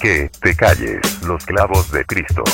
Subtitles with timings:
[0.00, 2.44] que te calles los clavos de Cristo.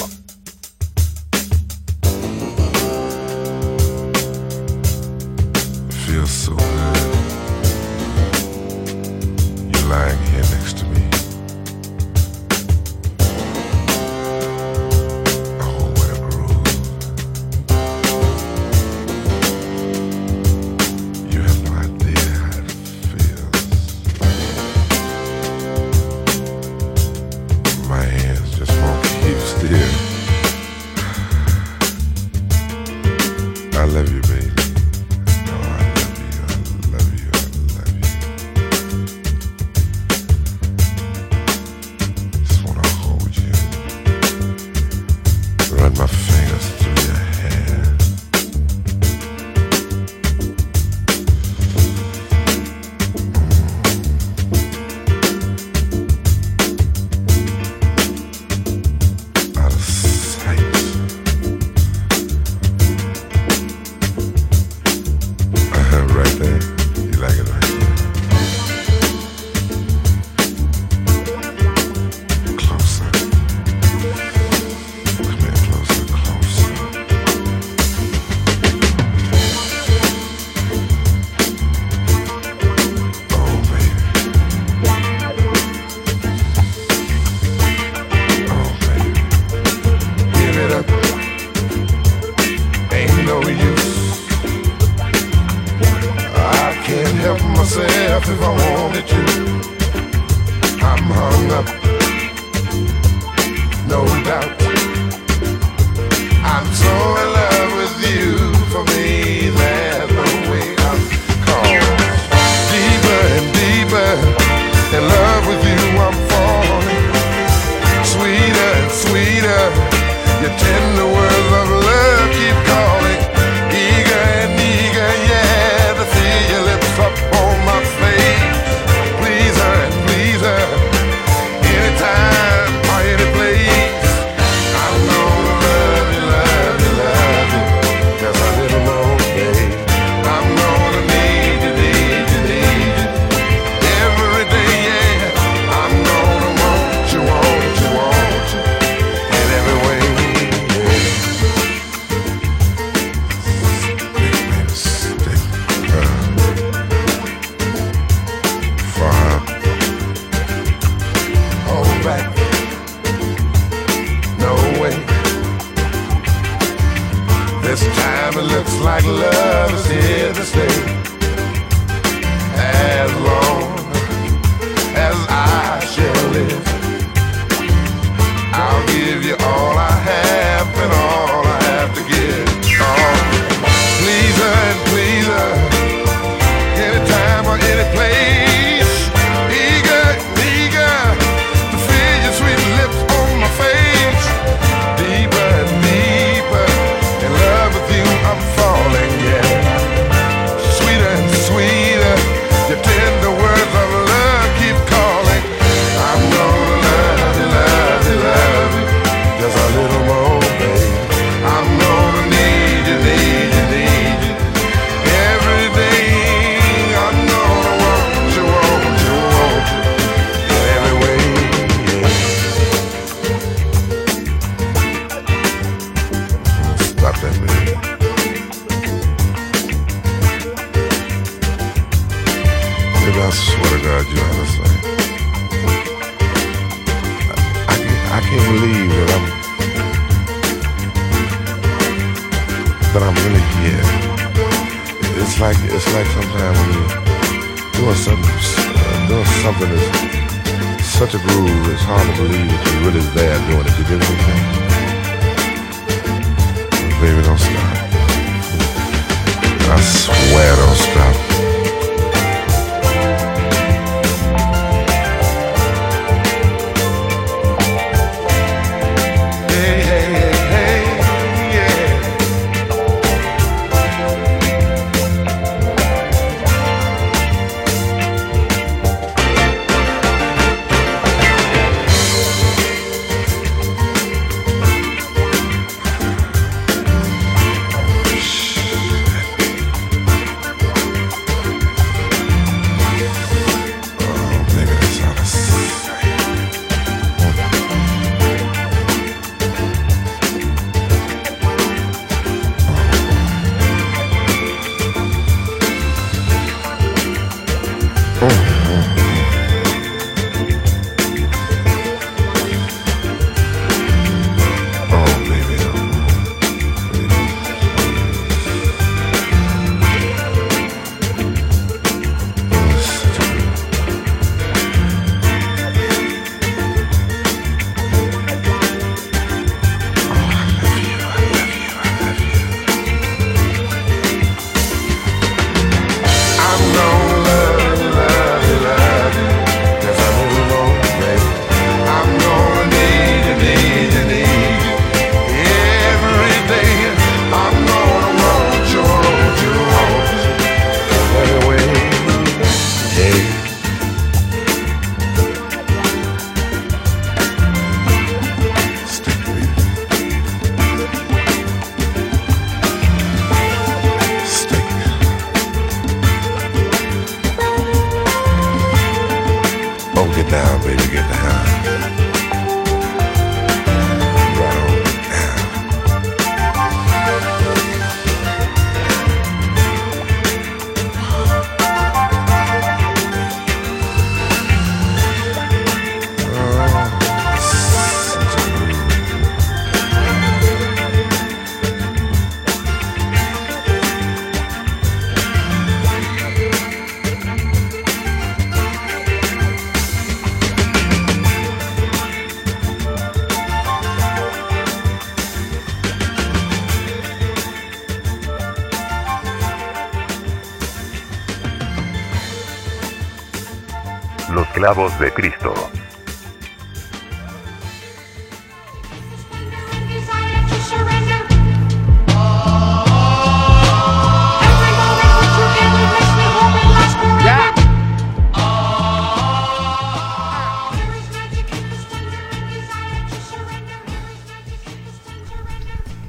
[419.89, 421.21] Desire to surrender.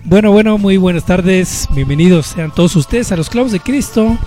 [0.05, 1.67] Bueno, bueno, muy buenas tardes.
[1.71, 4.17] Bienvenidos sean todos ustedes a los clavos de Cristo.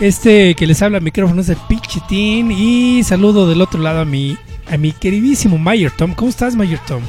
[0.00, 1.58] Este que les habla el micrófono es el
[1.92, 2.50] Pichitín.
[2.50, 4.38] Y saludo del otro lado a mi,
[4.70, 6.14] a mi queridísimo Mayer Tom.
[6.14, 7.02] ¿Cómo estás, Mayer Tom?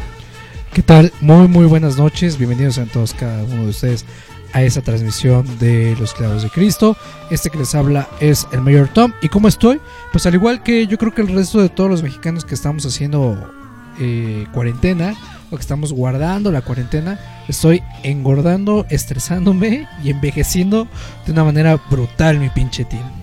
[0.74, 1.14] ¿Qué tal?
[1.22, 4.04] Muy muy buenas noches, bienvenidos a todos cada uno de ustedes
[4.52, 6.98] a esta transmisión de los clavos de Cristo.
[7.32, 9.14] Este que les habla es el Mayor Tom.
[9.22, 9.80] ¿Y cómo estoy?
[10.12, 12.86] Pues al igual que yo creo que el resto de todos los mexicanos que estamos
[12.86, 13.38] haciendo
[14.02, 15.16] eh, cuarentena
[15.50, 20.90] o que estamos guardando la cuarentena, estoy engordando, estresándome y envejeciendo
[21.26, 23.23] de una manera brutal, mi pinche team.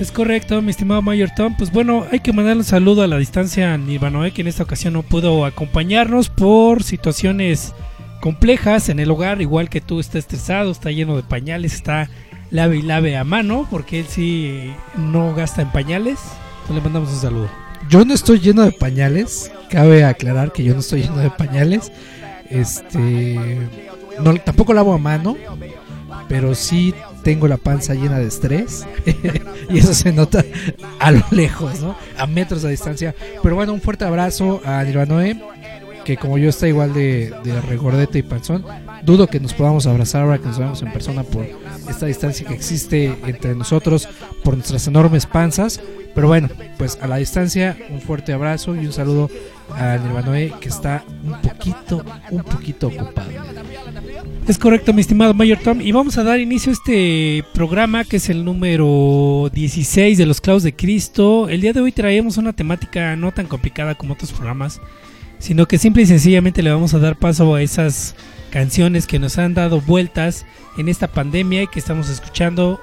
[0.00, 1.54] Es correcto, mi estimado Mayer Tom.
[1.58, 4.62] Pues bueno, hay que mandar un saludo a la distancia a Nirvanoe, que en esta
[4.62, 7.74] ocasión no pudo acompañarnos por situaciones
[8.22, 12.08] complejas en el hogar, igual que tú está estresado, está lleno de pañales, está
[12.50, 16.18] lave y lave a mano, porque él sí no gasta en pañales.
[16.66, 17.50] Pues le mandamos un saludo.
[17.90, 19.52] Yo no estoy lleno de pañales.
[19.68, 21.92] Cabe aclarar que yo no estoy lleno de pañales.
[22.48, 23.68] Este.
[24.18, 25.36] No, tampoco lavo a mano.
[26.26, 28.86] Pero sí tengo la panza llena de estrés.
[29.70, 30.44] y eso se nota
[30.98, 31.96] a lo lejos, ¿no?
[32.18, 33.14] A metros de distancia.
[33.42, 35.40] Pero bueno, un fuerte abrazo a Nirvanoe.
[36.04, 38.64] Que como yo está igual de, de regordete y panzón.
[39.04, 41.46] Dudo que nos podamos abrazar ahora que nos vemos en persona por
[41.88, 44.08] esta distancia que existe entre nosotros.
[44.42, 45.80] Por nuestras enormes panzas.
[46.14, 46.48] Pero bueno,
[46.78, 49.30] pues a la distancia, un fuerte abrazo y un saludo
[49.76, 53.30] a Nirvanoe que está un poquito, un poquito ocupado.
[54.50, 55.80] Es correcto, mi estimado Mayor Tom.
[55.80, 60.40] Y vamos a dar inicio a este programa que es el número 16 de los
[60.40, 61.48] clavos de Cristo.
[61.48, 64.80] El día de hoy traemos una temática no tan complicada como otros programas,
[65.38, 68.16] sino que simple y sencillamente le vamos a dar paso a esas
[68.50, 70.44] canciones que nos han dado vueltas
[70.76, 72.80] en esta pandemia y que estamos escuchando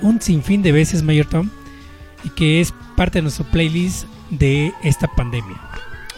[0.00, 1.50] un sinfín de veces, Mayor Tom,
[2.24, 5.60] y que es parte de nuestro playlist de esta pandemia.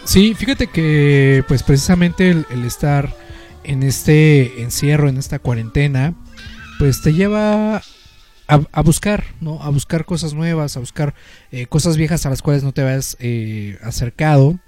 [0.05, 3.26] Sí, fíjate que pues precisamente el, el estar
[3.67, 6.15] en este encierro, en esta cuarentena,
[6.79, 7.83] pues te lleva
[8.49, 9.63] a, buscar, ¿no?
[9.63, 11.15] A buscar cosas nuevas, a buscar
[11.51, 14.59] eh, cosas viejas a las cuales no te habías eh, acercado,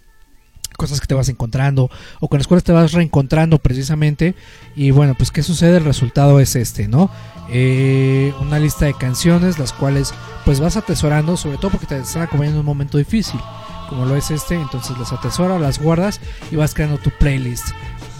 [0.76, 1.90] cosas que te vas encontrando
[2.20, 4.34] o con las cuales te vas reencontrando precisamente.
[4.74, 5.76] Y bueno, pues ¿qué sucede?
[5.76, 7.10] El resultado es este, ¿no?
[7.50, 10.12] Eh, una lista de canciones, las cuales
[10.44, 13.40] pues vas atesorando, sobre todo porque te están acompañando en un momento difícil
[13.88, 17.68] como lo es este, entonces las atesoras, las guardas y vas creando tu playlist.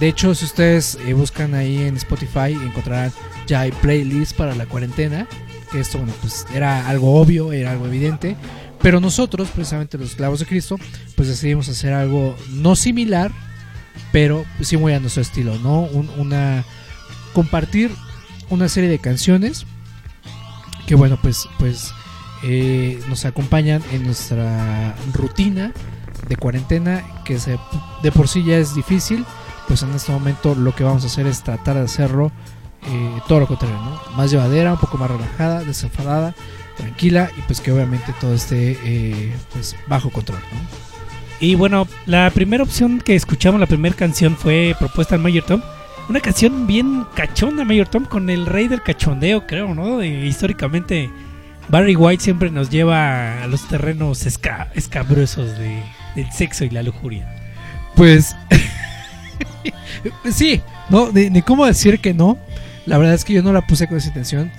[0.01, 3.13] De hecho, si ustedes eh, buscan ahí en Spotify, encontrarán
[3.47, 5.27] ya hay playlist para la cuarentena.
[5.75, 8.37] Esto, bueno, pues era algo obvio, era algo evidente.
[8.81, 10.77] Pero nosotros, precisamente los clavos de Cristo,
[11.17, 13.33] pues decidimos hacer algo no similar,
[14.13, 15.81] pero sí muy a nuestro estilo, ¿no?
[15.81, 16.65] Un- una
[17.33, 17.91] compartir
[18.51, 19.67] una serie de canciones
[20.87, 21.93] que bueno, pues, pues
[22.45, 25.73] eh, nos acompañan en nuestra rutina
[26.29, 27.59] de cuarentena, que se-
[28.03, 29.25] de por sí ya es difícil,
[29.69, 32.33] pues en este momento lo que vamos a hacer es tratar de hacerlo
[32.87, 34.01] eh, todo lo contrario, ¿no?
[34.17, 36.35] Más llevadera, un poco más relajada, desenfadada,
[36.77, 40.59] tranquila y pues que obviamente todo esté eh, pues bajo control, ¿no?
[41.41, 45.61] Y bueno, la primera opción que escuchamos, la primera canción fue propuesta al Mayor Tom.
[46.09, 50.03] Una canción bien cachonda, Mayor Tom, con el rey del cachondeo, creo, ¿no?
[50.03, 51.11] Históricamente,
[51.69, 55.83] Barry White siempre nos lleva a los terrenos esca- escabrosos de,
[56.17, 57.29] del sexo y la lujuria.
[57.95, 58.35] Pues
[60.33, 60.61] sí,
[60.91, 62.39] no, ni, ni cómo decir que no.
[62.87, 64.51] La verdad es que yo no la puse con esa intención.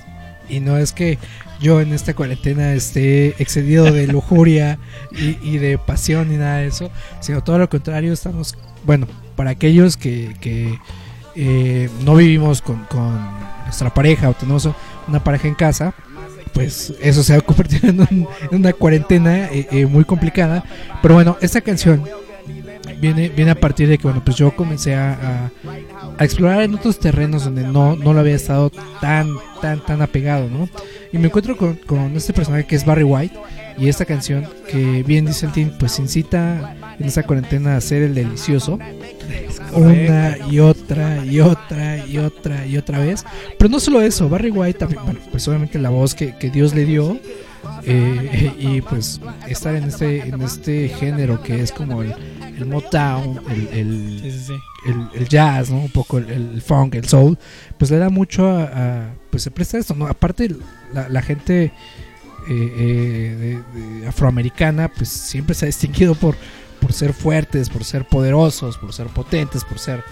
[0.50, 1.18] Y no es que
[1.60, 4.80] yo en esta cuarentena esté excedido de lujuria
[5.12, 6.92] y, y de pasión ni nada de eso.
[7.20, 10.78] Sino todo lo contrario, estamos, bueno, para aquellos que, que,
[11.36, 13.18] eh, no vivimos con, con
[13.66, 14.68] nuestra pareja o tenemos
[15.08, 15.94] una pareja en casa,
[16.54, 20.64] pues pues eso se ha convertido en, un- en una cuarentena eh, eh, muy complicada.
[21.02, 22.04] Pero bueno, esta canción
[23.00, 25.52] viene, viene a partir de que bueno, pues yo comencé a,
[26.20, 29.30] explorar en otros terrenos donde no, no lo había estado tan,
[29.62, 30.68] tan, tan apegado, ¿no?
[31.14, 33.40] Y me encuentro con, con este personaje que es Barry White
[33.78, 38.04] y esta canción que bien dice el team, pues incita en esta cuarentena a hacer
[38.04, 38.78] el delicioso
[39.74, 43.24] una y otra y otra y otra y otra vez.
[43.58, 46.86] Pero no solo eso, Barry White también, pues obviamente la voz que, que Dios le
[46.86, 47.18] dio
[47.86, 52.14] eh, y pues estar en este en este género que es como el,
[52.60, 54.54] el Motown, el, el- Sí, sí, sí.
[54.90, 55.78] el, el jazz, ¿no?
[55.80, 57.38] Un poco el, funk, el soul,
[57.78, 60.08] pues le da mucho a, a- pues se presta esto, ¿no?
[60.08, 60.56] Aparte
[60.94, 61.72] la, la gente eh,
[62.50, 66.36] eh, de- de afroamericana, pues siempre se ha distinguido por,
[66.82, 70.04] por ser fuertes, por ser poderosos, por ser potentes, por ser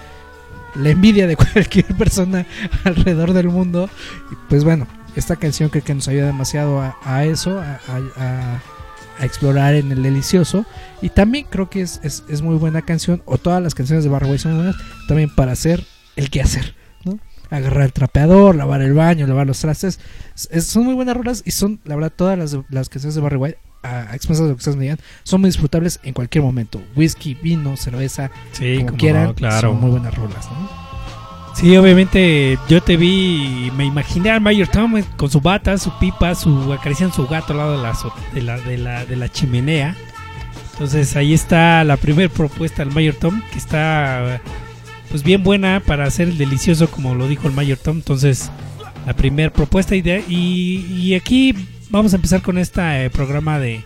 [0.75, 2.45] la envidia de cualquier persona
[2.83, 3.89] alrededor del mundo.
[4.31, 4.85] Y pues bueno,
[5.15, 7.79] esta canción creo que nos ayuda demasiado a, a eso, a,
[8.17, 8.61] a-
[9.19, 10.65] a- explorar en el delicioso.
[11.01, 14.09] Y también creo que es, es, es muy buena canción, o todas las canciones de
[14.09, 14.75] Barry White son buenas,
[15.07, 15.83] también para hacer
[16.15, 17.19] el quehacer, ¿no?
[17.49, 19.99] Agarrar el trapeador, lavar el baño, lavar los trastes.
[20.49, 23.37] Es- son muy buenas rolas y son, la verdad, todas las, las canciones de Barry
[23.37, 26.81] White, a, expensas de lo que ustedes me digan, son muy disfrutables en cualquier momento.
[26.95, 29.69] Whisky, vino, cerveza, Sí, como quieran, claro.
[29.69, 30.86] son muy buenas rolas, ¿no?
[31.57, 35.89] Sí, obviamente yo te vi y me imaginé al Mayor Tom con su bata, su
[35.97, 39.95] pipa, su acariciando su gato al lado de la, de la, de la, chimenea.
[40.73, 44.39] Entonces ahí está la primera propuesta del Mayor Tom, que está
[45.09, 47.97] pues bien buena para hacer el delicioso como lo dijo el Mayor Tom.
[47.97, 48.51] Entonces
[49.07, 51.55] la primera propuesta y, y, y aquí
[51.89, 53.83] vamos a empezar con este programa de,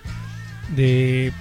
[0.75, 1.31] de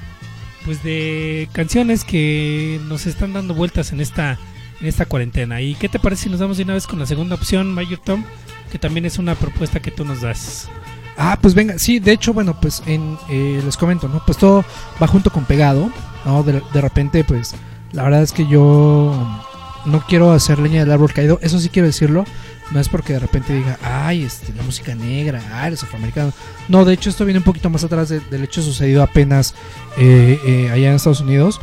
[0.65, 4.39] pues de canciones que nos están dando vueltas en esta
[4.81, 5.61] en esta cuarentena.
[5.61, 8.01] ¿Y qué te parece si nos damos de una vez con la segunda opción, Mayor
[8.05, 8.25] Tom?
[8.73, 10.69] Que también es una propuesta que tú nos das.
[11.17, 14.23] Ah, pues venga, sí, de hecho, bueno, pues en, eh, les comento, ¿no?
[14.25, 14.65] Pues todo
[15.03, 15.91] va junto con pegado,
[16.25, 16.43] ¿no?
[16.43, 17.55] De, repente, pues,
[17.93, 19.43] la verdad es que yo
[19.85, 22.25] no quiero hacer leña del árbol caído, eso sí quiero decirlo,
[22.71, 26.33] no es porque de repente diga, ay, este, la música negra, ay, los afroamericanos.
[26.69, 29.55] No, de hecho, esto viene un poquito más atrás de- del hecho sucedido apenas
[29.99, 31.61] eh, eh, allá en Estados Unidos.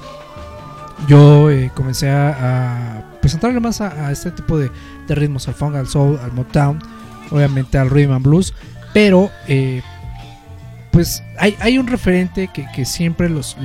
[1.07, 4.71] Yo eh, comencé a, a entrarle más a, este tipo de,
[5.07, 6.79] ritmos, al funk, al soul, al Motown,
[7.31, 8.53] obviamente al rhythm and blues,
[8.93, 9.81] pero eh,
[10.91, 13.55] pues hay, un referente que, siempre los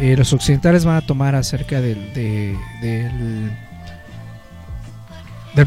[0.00, 3.50] eh, los occidentales van a tomar acerca del, de- del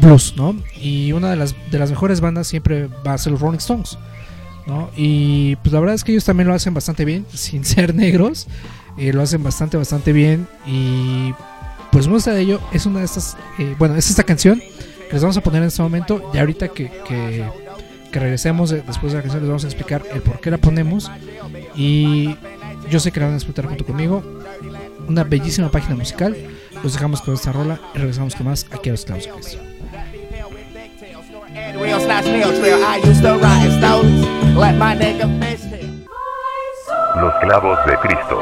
[0.00, 0.56] blues, ¿no?
[0.80, 3.98] Y una de las de las mejores bandas siempre va a ser los Rolling Stones,
[4.66, 4.90] ¿no?
[4.96, 8.46] Y pues la verdad es que ellos también lo hacen bastante bien, sin ser negros,
[8.98, 11.32] eh, lo hacen bastante bastante bien y
[11.90, 15.22] pues muestra de ello es una de estas, eh, bueno, es esta canción que les
[15.22, 17.44] vamos a poner en este momento y ahorita que, que,
[18.10, 20.58] que regresemos de- después de la canción les vamos a explicar el por qué la
[20.58, 21.10] ponemos
[21.74, 22.34] y
[22.90, 24.22] yo sé que la van a disfrutar junto conmigo.
[25.08, 26.36] Una bellísima página musical.
[26.82, 29.24] Los dejamos con esta rola y regresamos con más aquí a los clavos.
[29.24, 29.58] de Cristo.
[31.54, 32.82] And real slash nail trail.
[32.84, 34.56] I used to ride in stones.
[34.56, 36.04] Let my nigga fish tail.
[37.20, 38.40] Los clavos de Cristo.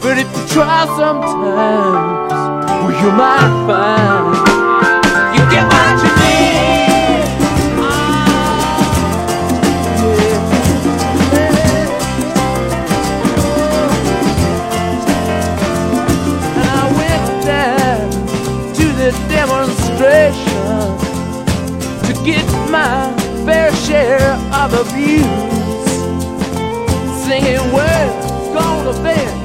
[0.00, 4.36] But if you try sometimes, well, you might find
[5.34, 7.28] you get what you need.
[16.56, 18.10] And I went down
[18.74, 20.78] to the demonstration
[22.06, 23.12] to get my
[23.44, 25.26] fair share of abuse.
[27.24, 29.37] Singing, we're gonna our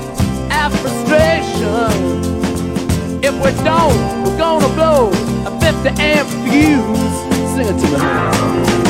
[3.44, 5.10] We don't, we're gonna blow
[5.46, 7.14] a 50 amp fuse.
[7.52, 8.00] Sing it to me.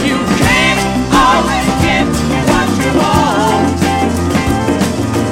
[0.05, 2.05] You can't always get
[2.49, 3.81] what you want.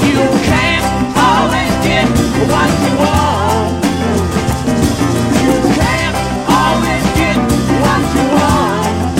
[0.09, 0.85] You can't
[1.21, 2.09] always get
[2.49, 3.85] what you want.
[5.37, 6.17] You can't
[6.49, 7.37] always get
[7.77, 9.15] what you want.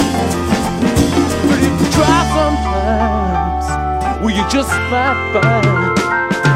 [1.46, 3.66] But if you try sometimes,
[4.24, 5.94] well, you just might find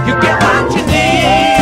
[0.07, 1.54] you get what you need.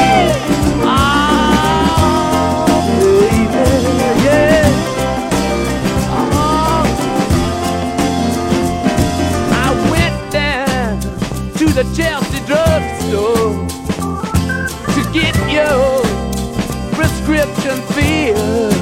[11.84, 13.68] The Chelsea drugstore
[14.94, 16.04] to get your
[16.94, 18.74] prescription filled.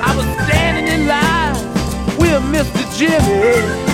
[0.00, 1.54] I was standing in line
[2.18, 2.96] with Mr.
[2.96, 3.85] Jimmy.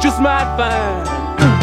[0.00, 1.55] just might find.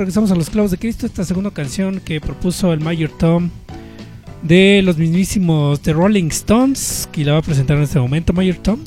[0.00, 3.50] Regresamos a los clavos de Cristo, esta segunda canción que propuso el Mayor Tom
[4.42, 8.56] de los mismísimos The Rolling Stones, que la va a presentar en este momento, Mayor
[8.56, 8.80] Tom.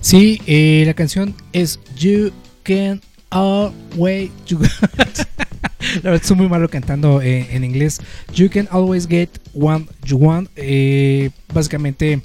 [0.00, 2.32] Sí, eh, la canción es You
[2.64, 4.32] Can Always.
[4.48, 4.58] You-
[6.02, 8.00] la verdad, soy muy malo cantando eh, en inglés.
[8.34, 10.50] You Can Always Get What You Want.
[10.56, 12.20] Eh, básicamente,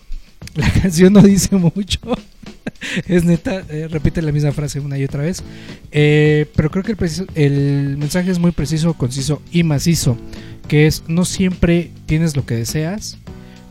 [0.55, 1.99] la canción no dice mucho.
[3.07, 5.43] es neta, eh, repite la misma frase una y otra vez.
[5.91, 10.17] Eh, pero creo que el, preciso- el mensaje es muy preciso, conciso y macizo.
[10.67, 13.17] Que es, no siempre tienes lo que deseas,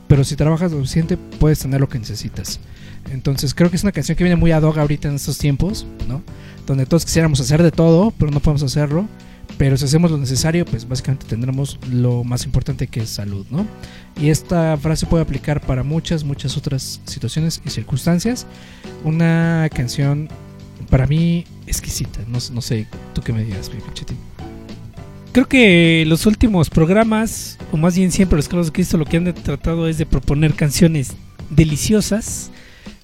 [0.09, 2.61] pero si trabajas lo suficiente puedes tener lo que necesitas.
[3.11, 5.87] Entonces creo que es una canción que viene muy ad hoc ahorita en estos tiempos,
[6.07, 6.23] ¿no?
[6.67, 9.09] Donde todos quisiéramos hacer de todo, pero no podemos hacerlo.
[9.59, 13.67] Pero si hacemos lo necesario, pues básicamente tendremos lo más importante que es salud, ¿no?
[14.21, 18.47] Y esta frase puede aplicar para muchas, muchas otras situaciones y circunstancias.
[19.05, 20.29] Una canción
[20.91, 22.21] para mí exquisita.
[22.29, 24.17] No, no sé, tú qué me digas, mi pinchetín.
[25.33, 29.17] Creo que los últimos programas, o más bien siempre los clavos de Cristo, lo que
[29.17, 31.15] han tratado es de proponer canciones
[31.49, 32.51] deliciosas.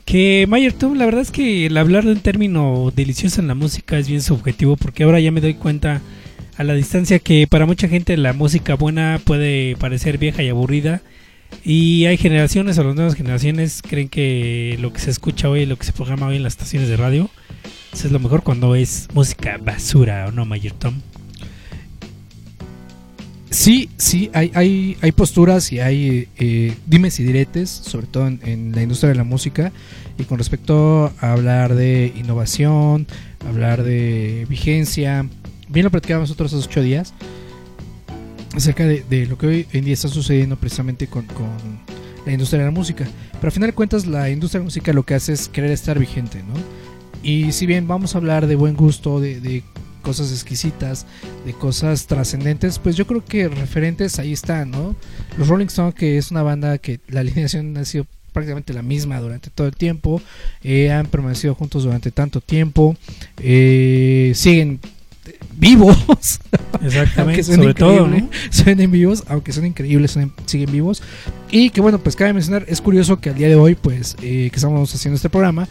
[0.05, 3.55] Que Mayer Tom, la verdad es que el hablar de un término delicioso en la
[3.55, 6.03] música es bien subjetivo, porque ahora ya me doy cuenta
[6.59, 11.03] a la distancia que para mucha gente la música buena puede parecer vieja y aburrida.
[11.65, 15.79] Y hay generaciones o las nuevas generaciones creen que lo que se escucha hoy, lo
[15.79, 17.31] que se programa hoy en las estaciones de radio,
[17.93, 21.01] eso es lo mejor cuando es música basura, ¿o no, Mayer Tom?
[23.51, 28.73] Sí, sí, hay, hay, hay posturas y hay eh, dimes y diretes, sobre todo en
[28.75, 29.73] la industria de la música,
[30.19, 33.07] y con respecto a hablar de innovación,
[33.49, 35.25] hablar de vigencia.
[35.69, 37.13] Bien lo platicábamos nosotros hace ocho días,
[38.55, 41.49] acerca de, de lo que hoy en día está sucediendo precisamente con, con
[42.25, 43.07] la industria de la música.
[43.33, 45.71] Pero al final de cuentas, la industria de la música lo que hace es querer
[45.71, 46.55] estar vigente, ¿no?
[47.23, 49.63] Y si bien vamos a hablar de buen gusto, de, de
[50.03, 51.07] cosas exquisitas,
[51.45, 54.97] de cosas trascendentes, pues yo creo que referentes ahí están, ¿no?
[55.37, 59.21] Los Rolling Stones, que es una banda que la alineación ha sido prácticamente la misma
[59.21, 60.23] durante todo el tiempo,
[60.63, 62.97] eh, han permanecido juntos durante tanto tiempo,
[63.39, 64.81] eh, siguen
[65.59, 65.97] vivos,
[66.83, 68.29] Exactamente, sobre todo, ¿no?
[68.51, 71.03] suenen vivos, aunque son increíbles, suenen- siguen vivos.
[71.51, 74.49] Y que bueno, pues cabe mencionar, es curioso que al día de hoy, pues, eh,
[74.51, 75.69] que estamos haciendo este programa,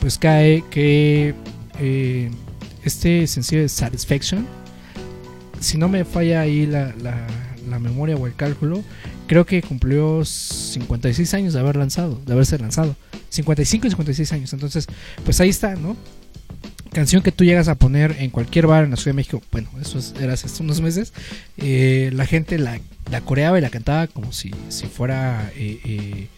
[0.00, 1.34] pues cae que
[1.80, 2.30] eh,
[2.84, 4.46] este sencillo de Satisfaction,
[5.60, 7.26] si no me falla ahí la, la-
[7.68, 8.82] la memoria o el cálculo,
[9.26, 12.94] creo que cumplió 56 años de haber lanzado, de haberse lanzado.
[13.30, 14.52] 55 y 56 años.
[14.52, 14.86] Entonces,
[15.24, 15.96] pues ahí está, ¿no?
[16.94, 19.42] Canción que tú llegas a poner en cualquier bar en la Ciudad de México.
[19.50, 21.12] Bueno, eso es- era hace unos meses.
[21.58, 22.80] eh, la gente la,
[23.10, 26.28] la coreaba y la cantaba como si, si fuera eh, eh,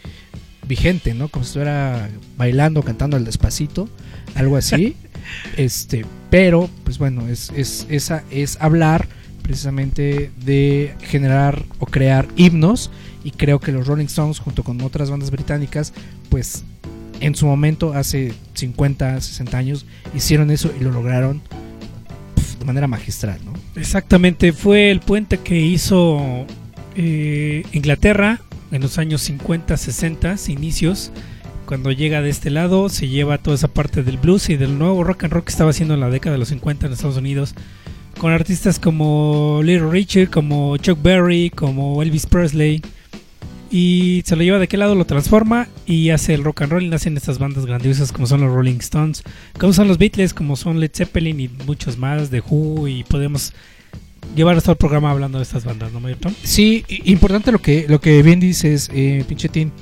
[0.66, 1.28] vigente, ¿no?
[1.28, 3.88] Como si estuviera bailando, cantando al despacito,
[4.34, 4.96] algo así.
[5.56, 9.08] este, pero, pues bueno, es, es, esa, es hablar
[9.42, 12.90] precisamente de generar o crear himnos.
[13.24, 15.92] Y creo que los Rolling Stones, junto con otras bandas británicas,
[16.30, 16.64] pues
[17.20, 21.42] en su momento, hace 50, 60 años, hicieron eso y lo lograron
[22.58, 23.52] de manera magistral, ¿no?
[23.80, 26.46] Exactamente, fue el puente que hizo
[26.96, 28.40] eh, Inglaterra
[28.72, 31.12] en los años 50, 60, inicios.
[31.66, 35.02] Cuando llega de este lado, se lleva toda esa parte del blues y del nuevo
[35.02, 37.54] rock and roll que estaba haciendo en la década de los 50 en Estados Unidos.
[38.18, 42.82] Con artistas como Little Richard, como Chuck Berry, como Elvis Presley.
[43.70, 46.82] Y se lo lleva de qué lado, lo transforma y hace el rock and roll
[46.84, 49.22] y nacen estas bandas grandiosas como son los Rolling Stones,
[49.58, 53.52] como son los Beatles, como son Led Zeppelin y muchos más, de Who y podemos
[54.36, 56.32] llevar hasta el programa hablando de estas bandas, ¿no, Mayor Tom?
[56.44, 59.72] Sí, importante lo que, lo que bien dices, eh, pinchetín.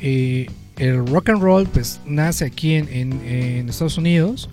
[0.00, 0.46] Eh,
[0.78, 4.48] el rock and roll pues nace aquí en, en- Estados Unidos,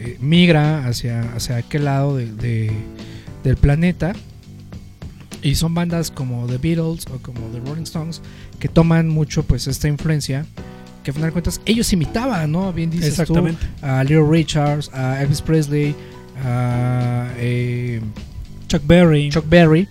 [0.00, 2.72] eh, migra hacia, hacia aquel lado de- de-
[3.44, 4.14] del planeta
[5.42, 8.20] y son bandas como The Beatles o como The Rolling Stones
[8.58, 10.46] que toman mucho pues esta influencia
[11.02, 12.72] que al final de cuentas ellos imitaban, ¿no?
[12.72, 13.34] Bien dices tú,
[13.80, 15.94] a Little Richards, a Elvis Presley,
[16.44, 18.02] a eh,
[18.68, 19.30] Chuck Berry.
[19.30, 19.88] Chuck Berry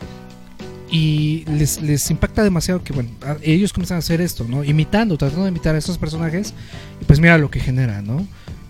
[0.91, 3.09] y les, les impacta demasiado que bueno
[3.43, 6.53] ellos comienzan a hacer esto no imitando tratando de imitar a estos personajes
[6.99, 8.25] y pues mira lo que genera no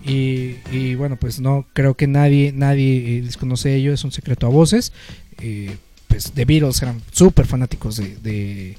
[0.05, 4.47] y, y, bueno pues no creo que nadie nadie eh, desconoce ello es un secreto
[4.47, 4.91] a voces
[5.41, 5.77] Eh,
[6.09, 8.77] pues The Beatles eran súper fanáticos de, de,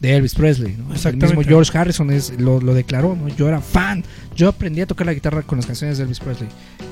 [0.00, 0.76] de Elvis Presley.
[0.78, 0.94] ¿no?
[0.94, 3.28] El mismo George Harrison es, lo, lo declaró, ¿no?
[3.28, 4.02] yo era fan,
[4.34, 6.48] yo aprendí a tocar la guitarra con las canciones de Elvis Presley.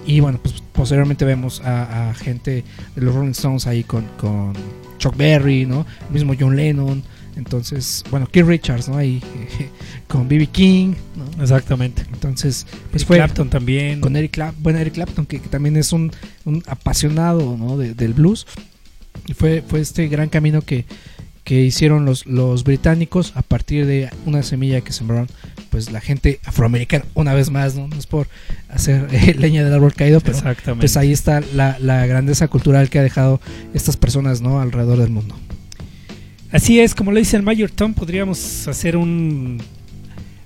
[0.07, 2.65] Y bueno, pues posteriormente vemos a, a gente
[2.95, 4.53] de los Rolling Stones ahí con, con
[4.99, 5.87] Chuck Berry, ¿no?
[6.09, 7.03] el mismo John Lennon.
[7.37, 8.97] Entonces, bueno, Keith Richards, ¿no?
[8.97, 9.23] Ahí
[10.09, 10.49] con B.B.
[10.49, 11.41] King, ¿no?
[11.41, 12.03] Exactamente.
[12.13, 14.01] Entonces, pues Eric fue Clapton también.
[14.01, 16.11] con Eric Clapton, bueno, Eric Clapton, que, que también es un,
[16.45, 17.79] un apasionado ¿no?
[17.79, 18.45] de- del blues.
[19.27, 20.85] Y fue, fue este gran camino que,
[21.45, 25.29] que hicieron los, los británicos a partir de una semilla que sembraron
[25.71, 28.29] pues la gente afroamericana, una vez más, no, no es por
[28.69, 30.83] hacer eh, leña del árbol caído, pero Exactamente.
[30.83, 33.41] pues ahí está la, la grandeza cultural que ha dejado
[33.75, 34.61] estas personas ¿no?
[34.61, 35.37] alrededor del mundo.
[36.51, 39.63] Así es, como lo dice el Mayor Tom, podríamos hacer un,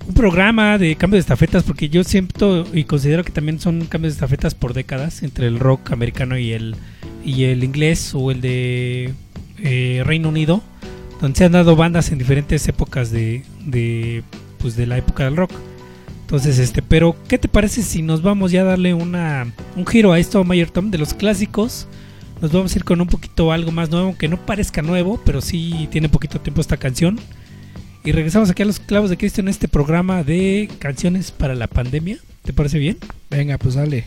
[0.07, 4.15] un programa de cambio de estafetas, porque yo siento y considero que también son cambios
[4.15, 6.77] de estafetas por décadas entre el rock americano y el,
[7.25, 9.15] y el inglés o el de
[9.59, 10.63] eh, Reino Unido,
[11.21, 14.23] donde se han dado bandas en diferentes épocas de, de,
[14.59, 15.53] pues de la época del rock.
[16.23, 20.13] Entonces, este, pero ¿qué te parece si nos vamos ya a darle una, un giro
[20.13, 21.87] a esto, Mayor Tom, de los clásicos?
[22.41, 25.41] Nos vamos a ir con un poquito algo más nuevo, que no parezca nuevo, pero
[25.41, 27.21] sí tiene poquito tiempo esta canción.
[28.05, 31.69] Y regresamos aquí a los clavos de Cristo en este programa de canciones para la
[31.69, 32.19] pandemia.
[32.43, 32.99] ¿Te parece bien?
[33.31, 34.05] Venga, pues dale.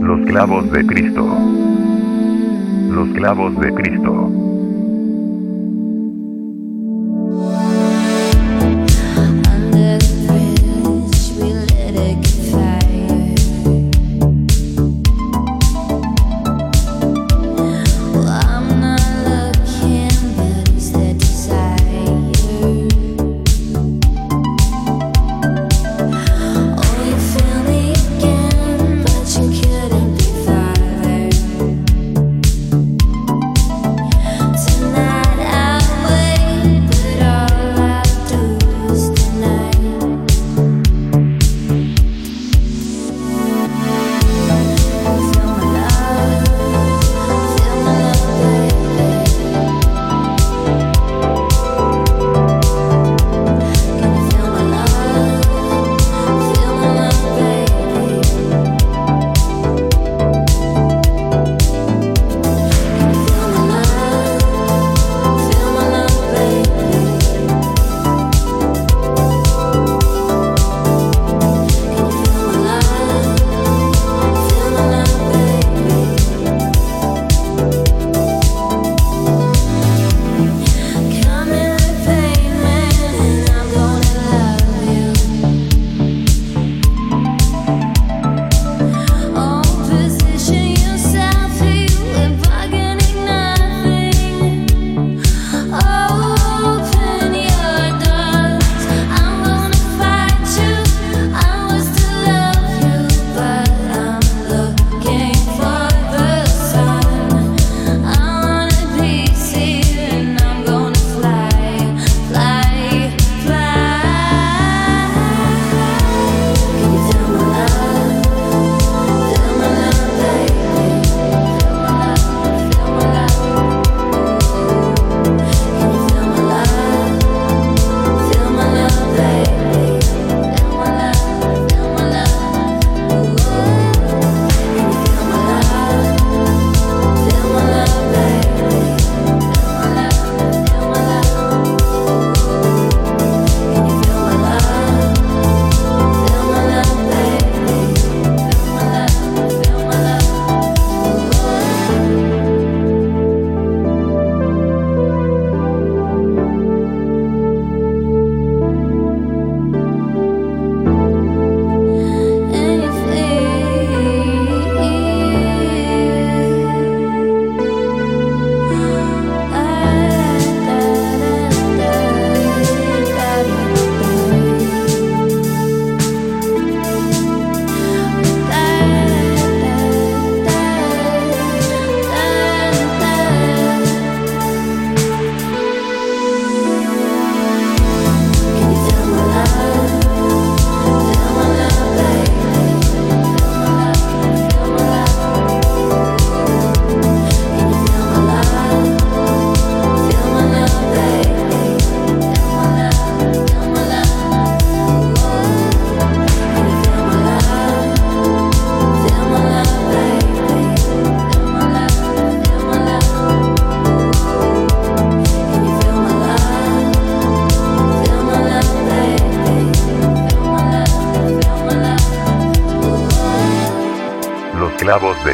[0.00, 1.71] Los clavos de Cristo.
[3.22, 4.51] Los clavos de Cristo.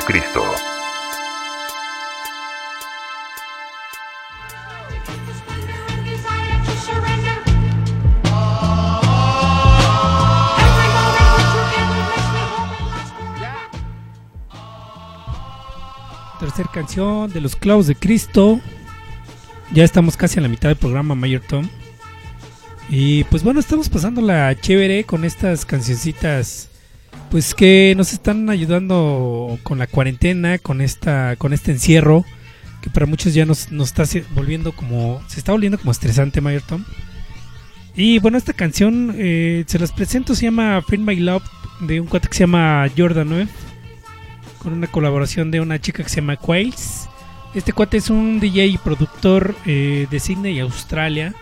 [0.09, 0.42] Clavos de Cristo.
[16.40, 18.61] Tercer canción de los clavos de Cristo.
[19.73, 21.68] Ya estamos casi a la mitad del programa Mayor Tom.
[22.88, 26.71] Y pues bueno, estamos pasando la chévere con estas cancioncitas
[27.31, 32.25] pues que nos están ayudando con la cuarentena, con esta con este encierro
[32.81, 36.62] que para muchos ya nos, nos está volviendo como se está volviendo como estresante Mayor
[36.62, 36.85] Tom.
[37.97, 41.43] Y bueno, esta canción eh, se las presento, se llama Find My Love
[41.81, 43.49] de un cuate que se llama Jordan 9
[44.59, 47.09] con una colaboración de una chica que se llama Quails.
[47.55, 51.35] Este cuate es un DJ y productor eh, de Sydney, Australia.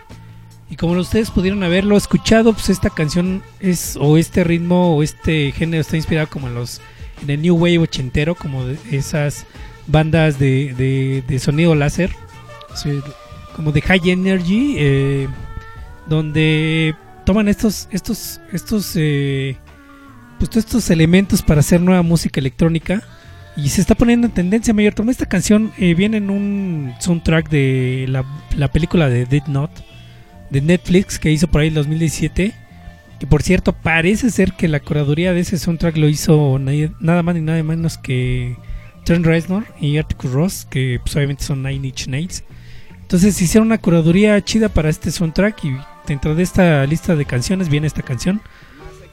[0.69, 5.53] Y como ustedes pudieron haberlo escuchado, pues esta canción es, o este ritmo, o este
[5.53, 6.81] género está inspirado como en los,
[7.23, 9.47] en el New Wave ochentero, como de esas
[9.87, 12.11] bandas de, de, sonido láser,
[13.55, 15.29] como de High Energy, eh,
[16.09, 19.57] donde toman estos, estos, estos, eh,
[20.39, 23.05] pues todos estos elementos para hacer nueva música electrónica
[23.57, 24.95] y se está poniendo en tendencia mayor.
[24.95, 28.25] Toma esta canción eh, viene en un soundtrack de la,
[28.57, 29.96] la película de Dead Note
[30.51, 32.53] de Netflix que hizo por ahí en 2017.
[33.19, 37.35] Que por cierto, parece ser que la curaduría de ese soundtrack lo hizo nada más
[37.35, 38.57] ni nada menos que
[39.05, 42.45] Trent Reznor y Articus Ross, que pues, obviamente son Nine Inch Nails.
[43.01, 45.77] Entonces hicieron una curaduría chida para este soundtrack y
[46.07, 48.43] dentro de esta lista de canciones viene esta canción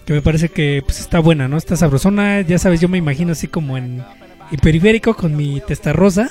[0.05, 1.57] que me parece que pues está buena, ¿no?
[1.57, 4.03] Está sabrosona, ya sabes, yo me imagino así como en
[4.51, 6.29] el periférico con mi testa rosa,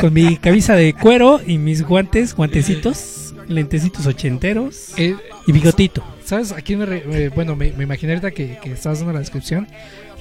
[0.00, 6.04] con mi camisa de cuero y mis guantes, guantecitos, lentecitos ochenteros Eh, y bigotito.
[6.24, 6.52] ¿Sabes?
[6.52, 9.66] Aquí me, re- me- bueno, me, me imaginé ahorita que, que estabas dando la descripción.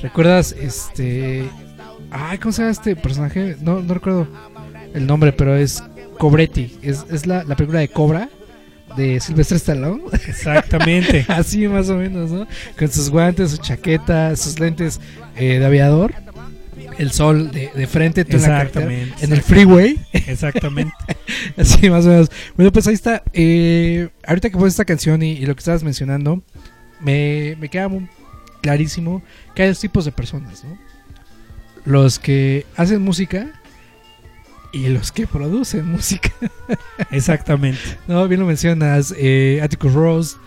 [0.01, 1.43] ¿Recuerdas este.
[2.11, 3.57] Ay, ¿cómo se llama este personaje?
[3.61, 4.27] No, no recuerdo
[4.93, 5.83] el nombre, pero es
[6.17, 6.77] Cobretti.
[6.81, 8.29] Es, es la, la película de Cobra
[8.95, 10.03] de Sylvester Stallone.
[10.27, 11.25] Exactamente.
[11.29, 12.47] Así más o menos, ¿no?
[12.79, 14.99] Con sus guantes, su chaqueta, sus lentes
[15.35, 16.13] eh, de aviador.
[16.97, 19.25] El sol de, de frente, tú en la Exactamente.
[19.25, 19.99] en el freeway.
[20.13, 20.93] Exactamente.
[21.57, 22.31] Así más o menos.
[22.55, 23.23] Bueno, pues ahí está.
[23.33, 26.41] Eh, ahorita que pones esta canción y, y lo que estabas mencionando,
[26.99, 28.07] me, me queda muy
[28.61, 29.21] clarísimo
[29.55, 30.77] que hay dos tipos de personas, ¿no?
[31.85, 33.47] Los que hacen música
[34.73, 36.31] y los que producen música.
[37.11, 37.79] Exactamente.
[38.07, 39.13] No, bien lo mencionas.
[39.17, 40.37] Eh, Atticus Ross,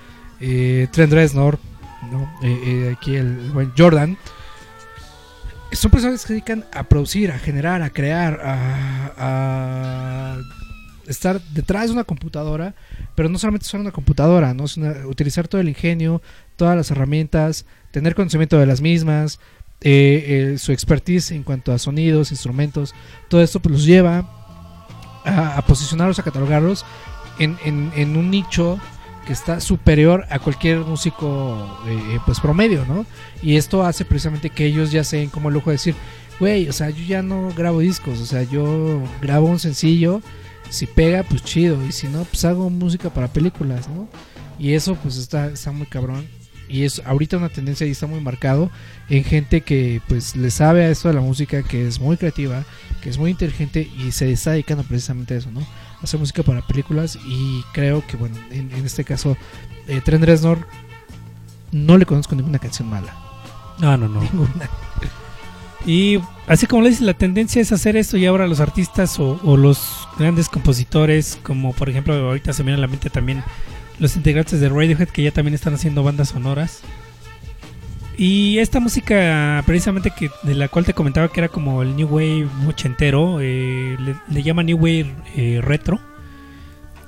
[0.41, 1.59] eh, Trent Reznor,
[2.11, 2.31] ¿no?
[2.43, 4.19] Eh, eh, aquí el, el buen Jordan.
[5.73, 10.37] Son personas que se dedican a producir, a generar, a crear, a, a
[11.07, 12.75] estar detrás de una computadora,
[13.15, 14.67] pero no solamente usar una computadora, ¿no?
[14.67, 16.23] Sino utilizar todo el ingenio,
[16.57, 19.39] todas las herramientas, tener conocimiento de las mismas,
[19.81, 22.93] eh, eh, su expertise en cuanto a sonidos, instrumentos,
[23.29, 24.29] todo esto pues los lleva
[25.25, 26.85] a, a posicionarlos, a catalogarlos
[27.39, 28.79] en, en- en un nicho
[29.31, 33.07] que está superior a cualquier músico eh, pues promedio, ¿no?
[33.45, 35.95] Y esto hace precisamente que ellos ya se den como el lujo de decir,
[36.41, 40.21] güey, o sea, yo ya no grabo discos, o sea, yo grabo un sencillo,
[40.69, 44.09] si pega, pues chido, y si no, pues hago música para películas, ¿no?
[44.59, 46.27] Y eso pues está, está muy cabrón.
[46.69, 48.69] Y es ahorita una tendencia y está muy marcado
[49.09, 52.65] en gente que pues le sabe a esto de la música, que es muy creativa,
[53.01, 55.65] que es muy inteligente y se está dedicando precisamente a eso, ¿no?
[56.01, 59.37] A hacer música para películas y creo que, bueno, en, en este caso,
[59.87, 60.67] eh, Trent Reznor
[61.73, 63.15] no le conozco ninguna canción mala.
[63.79, 64.21] No, no, no.
[64.21, 64.69] Ninguna.
[65.87, 69.41] Y así como le dices, la tendencia es hacer esto y ahora los artistas o,
[69.43, 73.43] o los grandes compositores, como por ejemplo ahorita se me viene a la mente también
[73.99, 76.81] los integrantes de Radiohead que ya también están haciendo bandas sonoras.
[78.21, 82.07] Y esta música precisamente que de la cual te comentaba que era como el New
[82.07, 83.97] Wave ochentero, eh,
[84.29, 85.99] le, llaman New Wave eh, retro.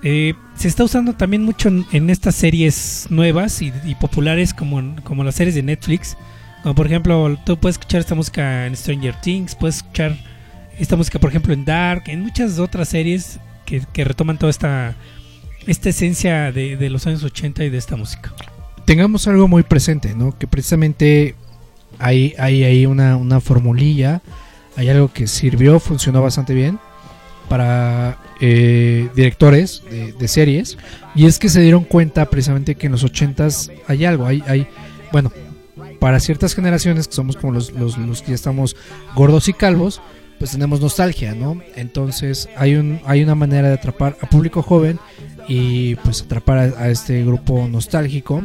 [0.03, 5.35] Eh, se está usando también mucho en, estas series nuevas y, populares como, como las
[5.35, 6.17] series de Netflix.
[6.63, 10.17] Como por ejemplo, tú puedes escuchar esta música en Stranger Things, puedes escuchar
[10.79, 14.97] esta música, por ejemplo, en Dark, en muchas otras series que, que retoman toda esta,
[15.67, 18.33] esta esencia de, de los años 80 y de esta música.
[18.85, 20.37] Tengamos algo muy presente, ¿no?
[20.39, 21.35] Que precisamente
[21.99, 24.23] hay, hay ahí una, una formulilla,
[24.77, 26.79] hay algo que sirvió, funcionó bastante bien
[27.49, 30.79] para eh, directores de, de series
[31.15, 34.67] y es que se dieron cuenta precisamente que en los 80s hay algo, hay, hay
[35.13, 35.31] bueno,
[35.99, 38.75] para ciertas generaciones que somos como los, los, los que ya estamos
[39.15, 40.01] gordos y calvos,
[40.39, 41.61] pues tenemos nostalgia, ¿no?
[41.77, 44.99] Entonces hay, un, hay una manera de atrapar a público joven
[45.49, 48.45] y pues atrapar a, a este grupo nostálgico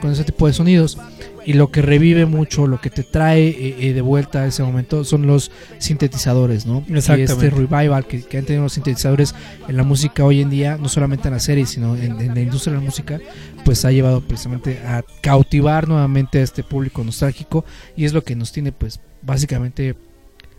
[0.00, 0.98] con ese tipo de sonidos.
[1.44, 4.64] y lo que revive mucho, lo que te trae eh, eh, de vuelta a ese
[4.64, 6.84] momento son los sintetizadores, ¿no?
[6.88, 9.32] Y este revival que, que han tenido los sintetizadores
[9.68, 12.40] en la música hoy en día, no solamente en la serie, sino en, en la
[12.40, 13.20] industria de la música,
[13.64, 17.64] pues ha llevado precisamente a cautivar nuevamente a este público nostálgico
[17.96, 19.94] y es lo que nos tiene pues básicamente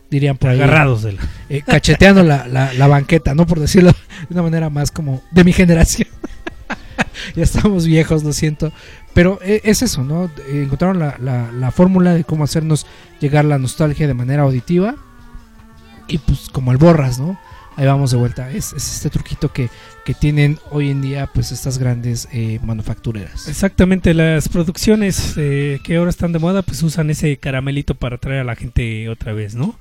[0.10, 3.46] dirían por ahí Agarrados de la- eh, cacheteando la, la, la banqueta, ¿no?
[3.46, 6.08] Por decirlo de una manera más como de mi generación.
[7.36, 8.72] ya estamos viejos, lo siento.
[9.14, 10.26] Pero eh, es eso, ¿no?
[10.50, 12.86] Eh, Encontraron la, la, la fórmula de cómo hacernos
[13.20, 14.96] llegar la nostalgia de manera auditiva.
[16.08, 17.38] Y pues como el borras, ¿no?
[17.76, 18.50] Ahí vamos de vuelta.
[18.50, 19.70] Es, es este truquito que,
[20.06, 23.48] que tienen hoy en día pues estas grandes eh, manufactureras.
[23.48, 28.40] Exactamente, las producciones eh, que ahora están de moda pues usan ese caramelito para atraer
[28.42, 29.78] a la gente otra vez, ¿no?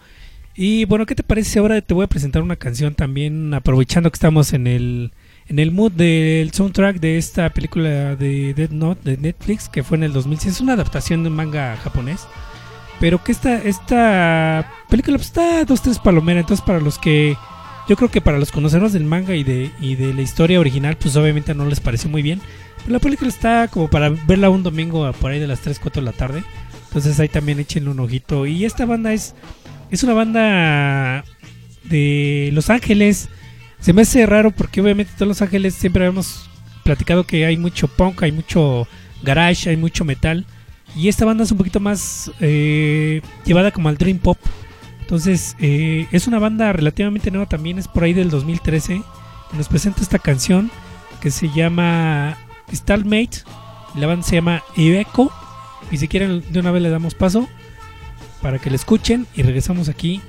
[0.57, 4.17] Y bueno, ¿qué te parece ahora te voy a presentar una canción también aprovechando que
[4.17, 5.13] estamos en el
[5.49, 9.97] en el mood del soundtrack de esta película de Dead Note de Netflix que fue
[9.99, 12.27] en el 2006, es una adaptación de un manga japonés,
[12.99, 17.37] pero que esta esta película pues, está dos tres palomeras, entonces para los que
[17.89, 20.97] yo creo que para los conocedores del manga y de, y de la historia original,
[20.97, 22.41] pues obviamente no les pareció muy bien.
[22.79, 26.03] Pero la película está como para verla un domingo por ahí de las 3, 4
[26.03, 26.43] de la tarde.
[26.89, 28.45] Entonces ahí también échenle un ojito.
[28.47, 29.35] Y esta banda es,
[29.91, 31.25] es una banda
[31.85, 33.29] de Los Ángeles.
[33.81, 36.49] Se me hace raro porque obviamente todos Los Ángeles siempre hemos
[36.83, 38.87] platicado que hay mucho punk, hay mucho
[39.23, 40.47] garage, hay mucho metal.
[40.95, 44.39] Y esta banda es un poquito más eh, llevada como al dream pop.
[45.01, 48.95] Entonces, eh, es una banda relativamente nueva también, es por ahí del 2013.
[49.53, 50.71] Y nos presenta esta canción
[51.21, 52.37] que se llama
[52.73, 53.43] Starmate.
[53.95, 55.31] Y la banda se llama Iveco.
[55.91, 57.49] Y si quieren, de una vez le damos paso
[58.47, 59.27] para que la escuchen.
[59.35, 60.23] Y regresamos aquí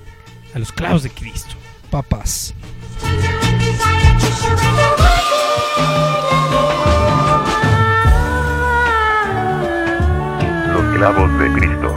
[0.56, 1.54] a los clavos de Cristo.
[1.92, 2.56] Papas.
[10.74, 11.97] Los clavos de Cristo.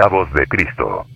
[0.00, 1.06] Los clavos de Cristo.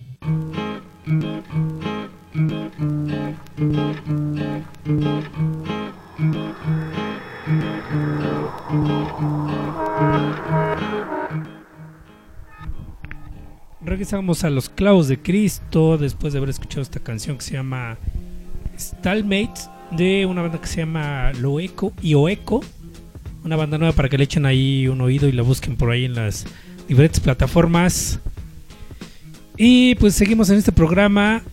[13.81, 17.97] Regresamos a los clavos de Cristo después de haber escuchado esta canción que se llama
[18.77, 22.63] Stalmates de una banda que se llama Loeco y Oeco.
[23.43, 26.05] Una banda nueva para que le echen ahí un oído y la busquen por ahí
[26.05, 26.45] en las
[26.87, 28.19] diferentes plataformas.
[29.57, 31.43] Y pues seguimos en este programa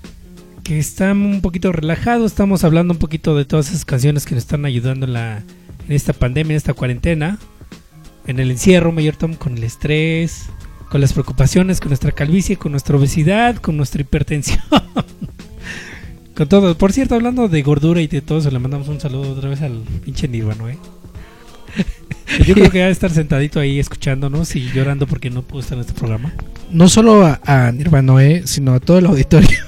[0.64, 2.26] que está un poquito relajado.
[2.26, 5.38] Estamos hablando un poquito de todas esas canciones que nos están ayudando en, la,
[5.86, 7.38] en esta pandemia, en esta cuarentena.
[8.26, 10.46] En el encierro, Mayor Tom, con el estrés,
[10.90, 14.62] con las preocupaciones, con nuestra calvicie, con nuestra obesidad, con nuestra hipertensión.
[16.34, 16.76] con todo.
[16.76, 19.62] Por cierto, hablando de gordura y de todo eso, le mandamos un saludo otra vez
[19.62, 20.78] al pinche Nirvano, ¿eh?
[22.46, 25.76] Yo creo que va a estar sentadito ahí escuchándonos y llorando porque no pudo estar
[25.76, 26.32] en este programa.
[26.72, 29.58] No solo a, a Nirvana, eh, sino a todo el auditorio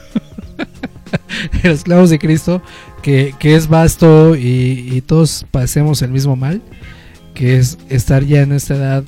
[1.63, 2.63] de los clavos de Cristo,
[3.03, 6.63] que, que es vasto y, y todos padecemos el mismo mal,
[7.35, 9.05] que es estar ya en esta edad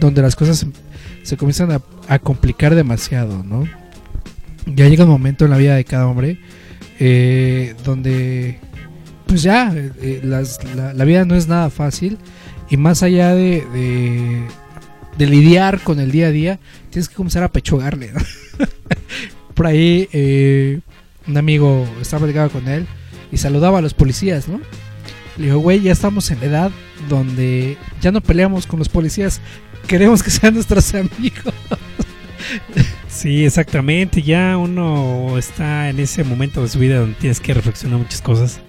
[0.00, 0.68] donde las cosas se,
[1.22, 3.64] se comienzan a, a complicar demasiado, ¿no?
[4.66, 6.38] Ya llega un momento en la vida de cada hombre
[6.98, 8.58] eh, donde
[9.26, 12.16] pues ya eh, eh, las- la, la vida no es nada fácil
[12.70, 14.42] y más allá de, de,
[15.18, 16.58] de lidiar con el día a día
[16.90, 18.12] tienes que comenzar a pechugarle
[19.54, 20.80] por ahí eh,
[21.26, 22.86] un amigo estaba platicando con él
[23.32, 24.60] y saludaba a los policías no
[25.36, 26.70] le dijo güey ya estamos en la edad
[27.08, 29.40] donde ya no peleamos con los policías
[29.86, 31.54] queremos que sean nuestros amigos
[33.08, 34.22] Sí, exactamente.
[34.22, 38.60] Ya uno está en ese momento de su vida donde tienes que reflexionar muchas cosas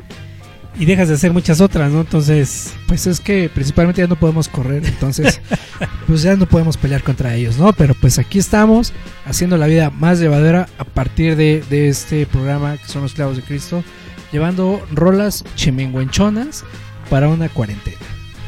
[0.78, 2.02] y dejas de hacer muchas otras, ¿no?
[2.02, 5.42] Entonces, Pues es que principalmente ya no podemos correr, entonces
[6.08, 7.74] pues ya no podemos pelear contra ellos, ¿no?
[7.74, 8.94] Pero pues aquí estamos
[9.26, 13.38] haciendo la vida más llevadera a partir de, de este programa que son los clavos
[13.38, 13.84] de Cristo,
[14.32, 16.64] llevando rolas chimenguenchonas
[17.10, 17.98] para una cuarentena.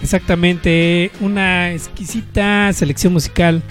[0.02, 3.62] exactamente una exquisita selección musical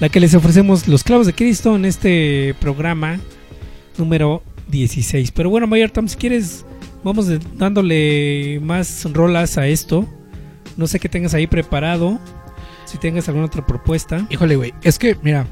[0.00, 3.18] la que les ofrecemos los clavos de Cristo en este programa
[3.96, 5.30] número 16.
[5.30, 6.66] Pero bueno, Mayor Tom, si quieres,
[7.04, 10.08] vamos dándole más rolas a esto.
[10.76, 12.18] No sé qué tengas ahí preparado.
[12.86, 14.26] Si tengas alguna otra propuesta.
[14.30, 15.46] Híjole, güey, es que mira,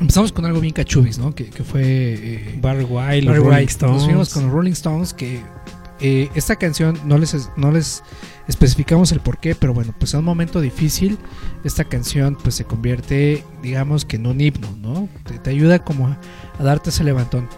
[0.00, 1.34] empezamos con algo bien cachubis, ¿no?
[1.34, 1.82] Que, que fue...
[1.84, 3.66] eh, Barry Barry Rolling.
[3.66, 3.96] Stones.
[3.96, 5.40] Nos fuimos con los Rolling Stones que
[6.00, 8.02] eh, esta canción no les, no les
[8.48, 11.16] especificamos el por qué, pero bueno, pues en un momento difícil
[11.62, 15.08] esta canción pues se convierte digamos que en un himno, ¿no?
[15.24, 16.18] Te, te ayuda como a,
[16.58, 17.48] a darte ese levantón.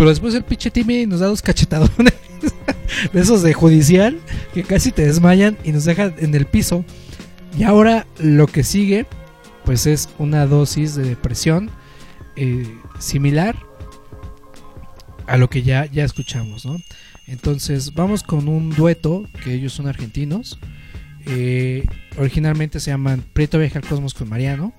[0.00, 2.14] Pero después el pinche Timmy nos da dos cachetadones
[3.12, 4.18] de esos de judicial
[4.54, 6.86] que casi te desmayan y nos deja en el piso.
[7.58, 9.04] Y ahora lo que sigue
[9.66, 11.70] pues es una dosis de depresión
[12.36, 12.66] eh,
[12.98, 13.56] similar
[15.26, 16.78] a lo que ya, ya escuchamos, ¿no?
[17.26, 20.58] Entonces vamos con un dueto, que ellos son argentinos.
[21.26, 21.84] eh,
[22.16, 24.72] originalmente se llaman Prieto Viaja al Cosmos con Mariano.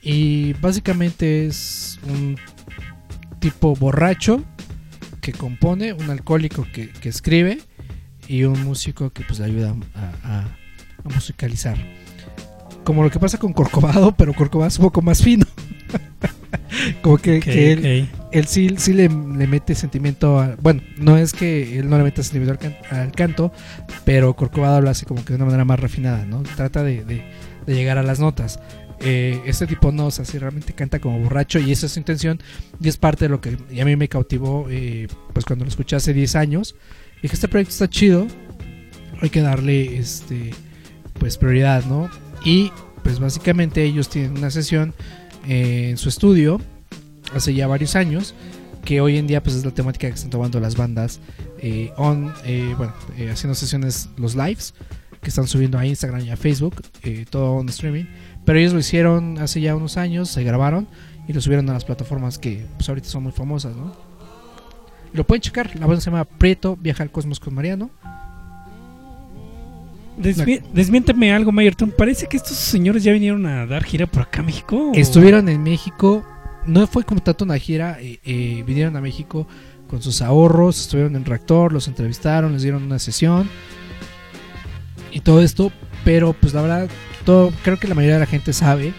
[0.00, 2.38] Y básicamente es un
[3.38, 4.42] tipo borracho
[5.20, 7.58] que compone, un alcohólico que, que escribe
[8.26, 10.40] y un músico que pues le ayuda a, a-
[11.04, 11.76] a musicalizar.
[12.84, 15.44] Como lo que pasa con Corcovado, pero Corcovado es un poco más fino.
[17.02, 17.72] Como que, que
[18.32, 22.04] él, sí, sí le, le mete sentimiento a, bueno no es que él no le
[22.04, 23.52] meta sentimiento al, can- al canto
[24.04, 27.24] pero Corcovado lo hace como que de una manera más refinada no trata de, de-
[27.66, 28.60] de llegar a las notas
[29.00, 32.40] Eh, este tipo no o sea realmente canta como borracho y esa es su intención
[32.80, 35.94] y es parte de lo que a mí me cautivó eh, pues cuando lo escuché
[35.94, 36.74] hace 10 años
[37.22, 38.26] dije este proyecto está chido
[39.20, 40.50] hay que darle este
[41.20, 42.10] pues prioridad no
[42.44, 42.72] y
[43.04, 44.92] pues básicamente ellos tienen una sesión
[45.46, 46.60] eh, en su estudio
[47.36, 48.34] hace ya varios años
[48.84, 51.20] que hoy en día pues es la temática que están tomando las bandas
[51.96, 52.32] on
[52.76, 52.92] bueno
[53.30, 54.74] haciendo sesiones los lives
[55.22, 56.82] que están subiendo a Instagram y a Facebook
[57.30, 58.06] todo on streaming
[58.48, 60.88] pero ellos lo hicieron hace ya unos años se grabaron
[61.28, 63.92] y lo subieron a las plataformas que pues ahorita son muy famosas no
[65.12, 67.90] lo pueden checar la banda se llama Prieto Viaja al Cosmos con Mariano
[70.18, 71.92] Desmi- desmiénteme algo, Mayerton.
[71.96, 74.90] Parece que estos señores ya vinieron a dar gira por acá a México.
[74.90, 74.94] ¿o?
[74.94, 76.24] Estuvieron en México,
[76.66, 79.46] no fue como tanto una gira, eh, eh, vinieron a México
[79.86, 83.48] con sus ahorros, estuvieron en Reactor, los entrevistaron, les dieron una sesión
[85.12, 85.70] y todo esto,
[86.04, 86.88] pero pues la verdad,
[87.24, 88.92] todo, creo que la mayoría de la gente sabe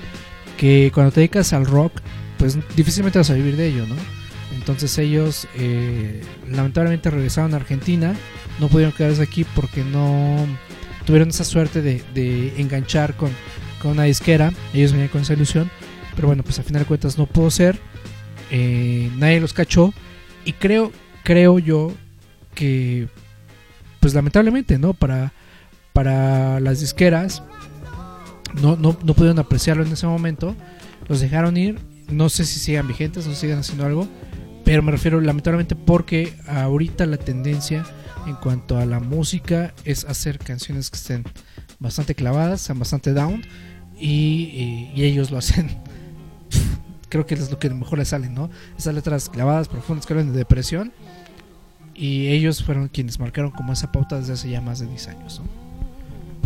[0.57, 1.93] que cuando te dedicas al rock,
[2.37, 3.95] pues difícilmente vas a vivir de ello, ¿no?
[4.55, 8.13] Entonces ellos eh, lamentablemente regresaron a Argentina,
[8.59, 10.45] no pudieron quedarse aquí porque no
[11.05, 13.31] tuvieron esa suerte de, enganchar con,
[13.81, 15.71] con una disquera, ellos venían con esa ilusión,
[16.15, 17.79] Pero bueno, pues a final de cuentas no pudo ser.
[18.51, 19.93] Eh, nadie los cachó.
[20.45, 20.91] Y creo,
[21.23, 21.93] creo yo
[22.53, 23.07] que,
[23.99, 24.93] pues lamentablemente, ¿no?
[24.93, 25.33] Para,
[25.93, 27.43] para las disqueras,
[28.61, 30.55] no, no, no pudieron apreciarlo en ese momento.
[31.07, 31.79] Los dejaron ir.
[32.09, 34.07] No sé si sigan vigentes, no sigan haciendo algo.
[34.65, 37.85] Pero me refiero lamentablemente porque ahorita la tendencia
[38.27, 41.23] en cuanto a la música es hacer canciones que estén
[41.79, 43.43] bastante clavadas, sean bastante down.
[43.99, 45.69] Y, ellos lo hacen.
[47.09, 48.49] Creo que es lo que mejor les sale, ¿no?
[48.77, 50.93] Esas letras clavadas, profundas, que hablan de depresión.
[51.95, 55.41] Y ellos fueron quienes marcaron como esa pauta desde hace ya más de 10 años,
[55.41, 55.68] ¿no?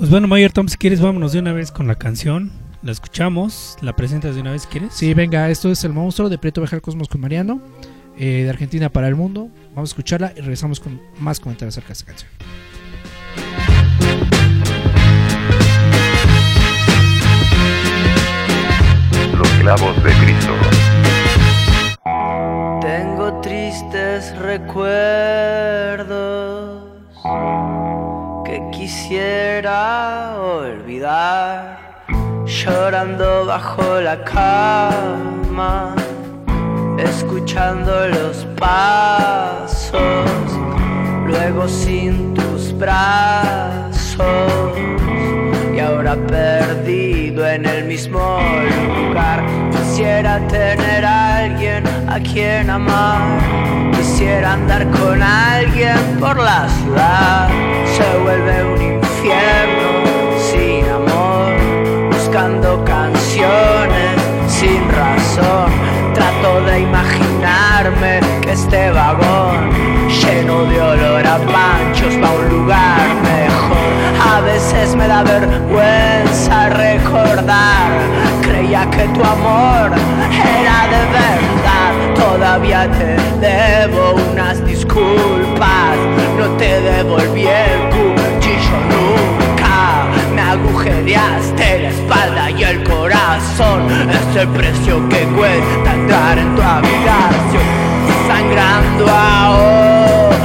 [0.04, 2.52] Pues bueno, Mayer Tom, si quieres, vámonos de una vez con la canción.
[2.82, 4.94] La escuchamos, la presentas de una vez, si ¿quieres?
[4.94, 7.62] Sí, venga, esto es El Monstruo de Prieto Viajar al Cosmos con Mariano,
[8.18, 9.48] eh, de Argentina para el mundo.
[9.74, 12.30] Vamos a escucharla y regresamos con más comentarios acerca de esta canción.
[19.38, 20.54] Los clavos de Cristo.
[22.82, 26.04] Tengo tristes recuerdos
[28.44, 29.53] que quisiera
[32.46, 35.94] llorando bajo la cama,
[36.98, 40.00] escuchando los pasos,
[41.28, 44.18] luego sin tus brazos
[45.76, 48.40] y ahora perdido en el mismo
[48.96, 49.44] lugar.
[49.72, 53.92] Quisiera tener a alguien a quien amar.
[53.92, 57.50] Quisiera andar con alguien por la ciudad.
[57.98, 59.93] Se vuelve un infierno
[62.34, 65.72] buscando canciones sin razón.
[66.16, 69.70] Trato de imaginarme que este vagón
[70.10, 74.34] lleno de olor a panchos va a un lugar mejor.
[74.36, 77.92] A veces me da vergüenza recordar.
[78.42, 79.92] Creía que tu amor
[80.58, 81.94] era de verdad.
[82.16, 83.16] Todavía te
[83.46, 85.98] debo unas disculpas.
[86.40, 87.46] No te devolví
[91.04, 93.92] agujereaste la espalda y el corazón.
[94.10, 97.64] Es el precio que cuesta entrar en tu habitación.
[98.28, 100.44] Sangrando ahora.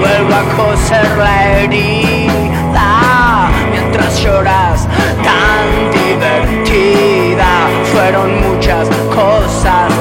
[0.00, 4.88] Vuelvo a coser la herida mientras lloras
[5.22, 7.46] tan divertida.
[7.92, 9.92] Fueron muchas cosas,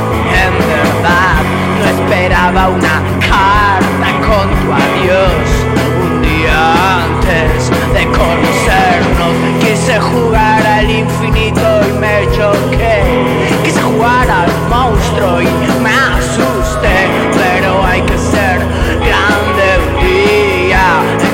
[0.45, 1.43] en verdad.
[1.79, 5.47] No esperaba una carta con tu adiós.
[6.03, 6.59] Un día
[7.03, 8.62] antes de conocernos,
[9.73, 13.01] quise jugar al infinito y me choqué.
[13.63, 15.47] Quise jugar al monstruo y
[15.81, 16.97] me asusté.
[17.33, 18.59] Pero hay que ser
[19.09, 20.85] grande un día,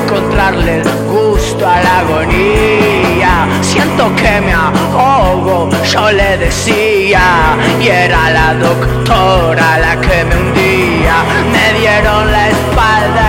[0.03, 3.33] encontrarle el gusto a la agonía.
[3.61, 11.15] Siento que me ahogo, yo le decía, y era la doctora la que me hundía.
[11.51, 13.28] Me dieron la espalda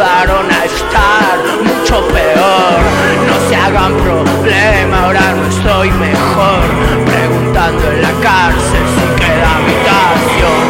[0.00, 2.80] ayudaron a estar mucho peor.
[3.26, 6.60] No se hagan problema, ahora no estoy mejor.
[7.04, 10.60] Preguntando en la cárcel si queda habitación.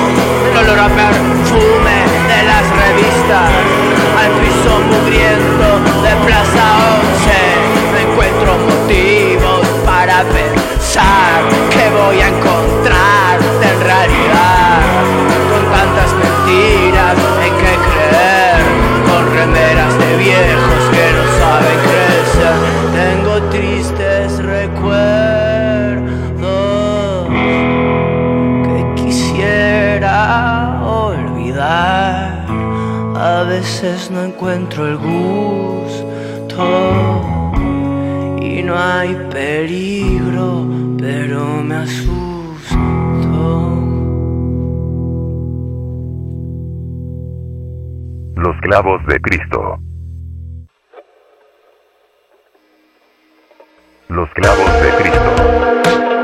[0.51, 1.99] El olor a perfume
[2.31, 3.51] de las revistas,
[4.21, 5.69] al piso mugriento
[6.03, 6.65] de Plaza
[7.13, 7.31] 11.
[7.93, 11.30] No encuentro motivos para pensar
[33.83, 36.21] no encuentro el gusto
[38.43, 40.67] y no hay peligro,
[40.99, 42.21] pero me asusto.
[48.37, 49.79] Los clavos de Cristo.
[54.09, 56.20] Los clavos de Cristo.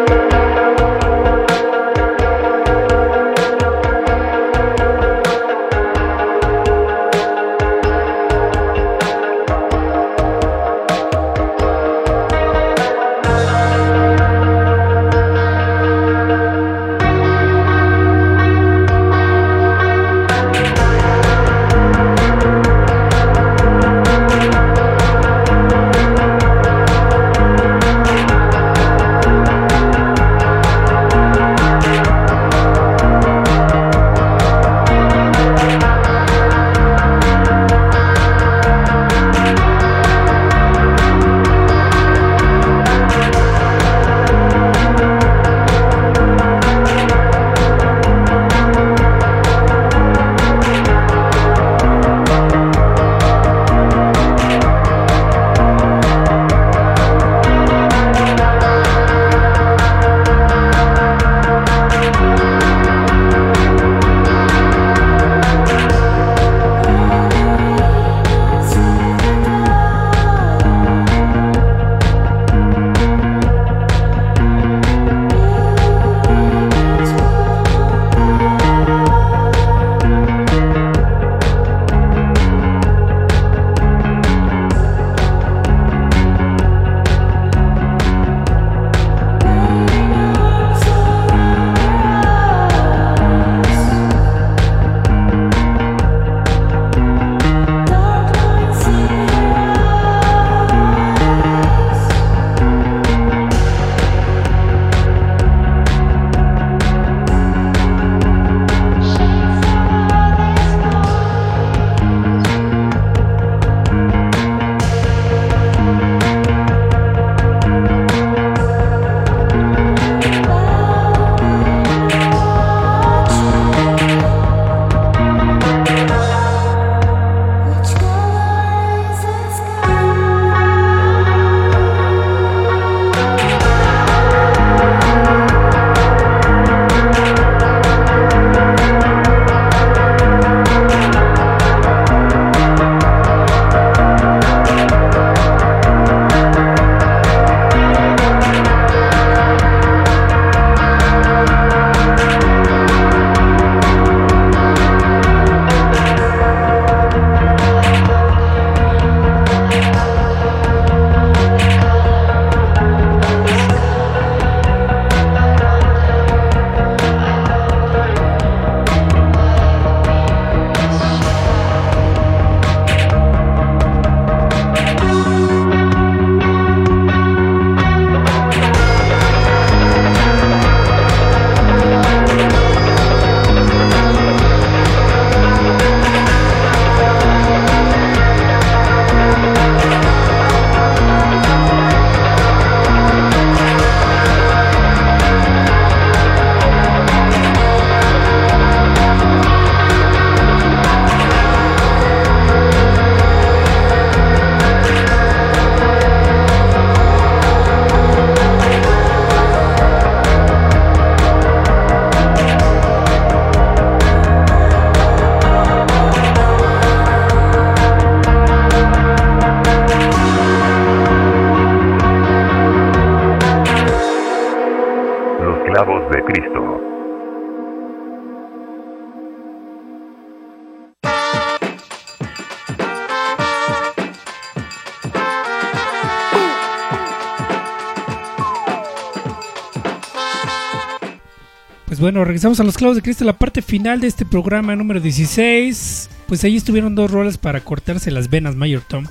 [242.06, 246.08] Bueno, regresamos a los clavos de Cristo, la parte final de este programa número 16.
[246.28, 249.06] Pues ahí estuvieron dos roles para cortarse las venas, Mayor Tom.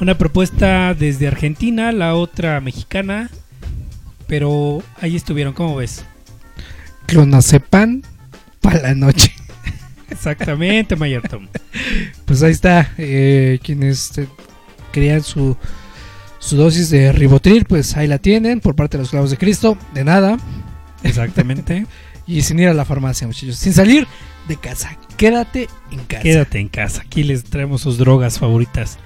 [0.00, 3.28] Una propuesta desde Argentina, la otra mexicana.
[4.28, 6.04] Pero ahí estuvieron, ¿cómo ves?
[7.06, 8.02] Clonazepam
[8.60, 9.34] para la noche.
[10.08, 11.48] Exactamente, Mayor Tom.
[12.24, 12.92] Pues ahí está.
[12.98, 14.12] eh, quienes
[14.92, 15.56] querían su,
[16.38, 19.76] su dosis de ribotril, pues ahí la tienen por parte de los clavos de Cristo.
[19.92, 20.38] De nada.
[21.02, 21.84] Exactamente.
[22.26, 23.56] Y sin ir a la farmacia, muchachos.
[23.56, 24.06] Sin salir
[24.48, 24.96] de casa.
[25.16, 26.22] Quédate en casa.
[26.22, 28.98] Quédate en casa, aquí les traemos sus drogas favoritas.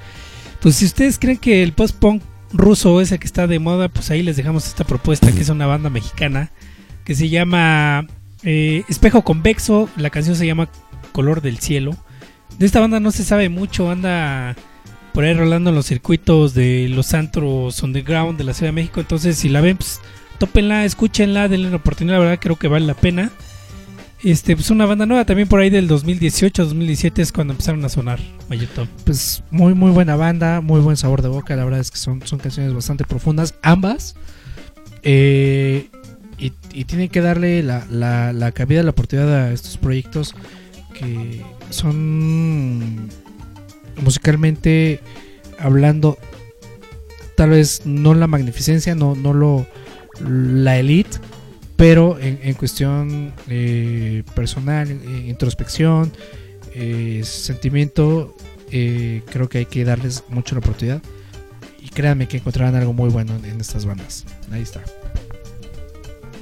[0.61, 4.11] Pues si ustedes creen que el post-punk ruso es el que está de moda, pues
[4.11, 6.51] ahí les dejamos esta propuesta, que es una banda mexicana,
[7.05, 8.07] que se llama
[8.43, 10.69] eh, Espejo Convexo, la canción se llama
[11.13, 11.97] Color del Cielo.
[12.59, 14.57] De esta banda no se sabe mucho, anda
[15.13, 19.01] por ahí rolando en los circuitos de los antros underground de la Ciudad de México,
[19.01, 20.01] entonces si la ven, pues
[20.37, 23.31] tópenla, escúchenla, denle una oportunidad, la verdad creo que vale la pena.
[24.23, 28.19] Este, pues una banda nueva también por ahí del 2018-2017 es cuando empezaron a sonar,
[28.49, 28.89] Mayito.
[29.05, 30.61] Pues muy, muy buena banda.
[30.61, 31.55] Muy buen sabor de boca.
[31.55, 33.55] La verdad es que son, son canciones bastante profundas.
[33.63, 34.17] Ambas.
[35.03, 35.91] Eh,
[36.39, 40.35] y, y tienen que darle la, la, la cabida, la oportunidad a estos proyectos
[40.99, 43.09] que son
[44.03, 45.01] musicalmente
[45.59, 46.19] hablando
[47.37, 49.67] tal vez no la magnificencia no no lo
[50.21, 51.19] la elite
[51.77, 56.13] pero en, en cuestión eh, personal eh, introspección
[56.75, 58.35] eh, sentimiento
[58.69, 61.01] creo que hay que darles mucho la oportunidad
[61.81, 64.83] y créanme que encontrarán algo muy bueno en, en estas bandas ahí está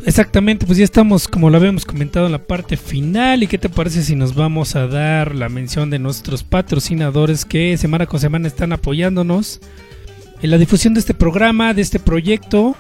[0.07, 3.43] Exactamente, pues ya estamos, como lo habíamos comentado, en la parte final.
[3.43, 7.79] ¿Y qué te parece si nos vamos a dar la mención de nuestros patrocinadores que
[7.79, 9.61] semana con semana están apoyándonos
[10.43, 12.77] en la difusión de este programa, de este proyecto?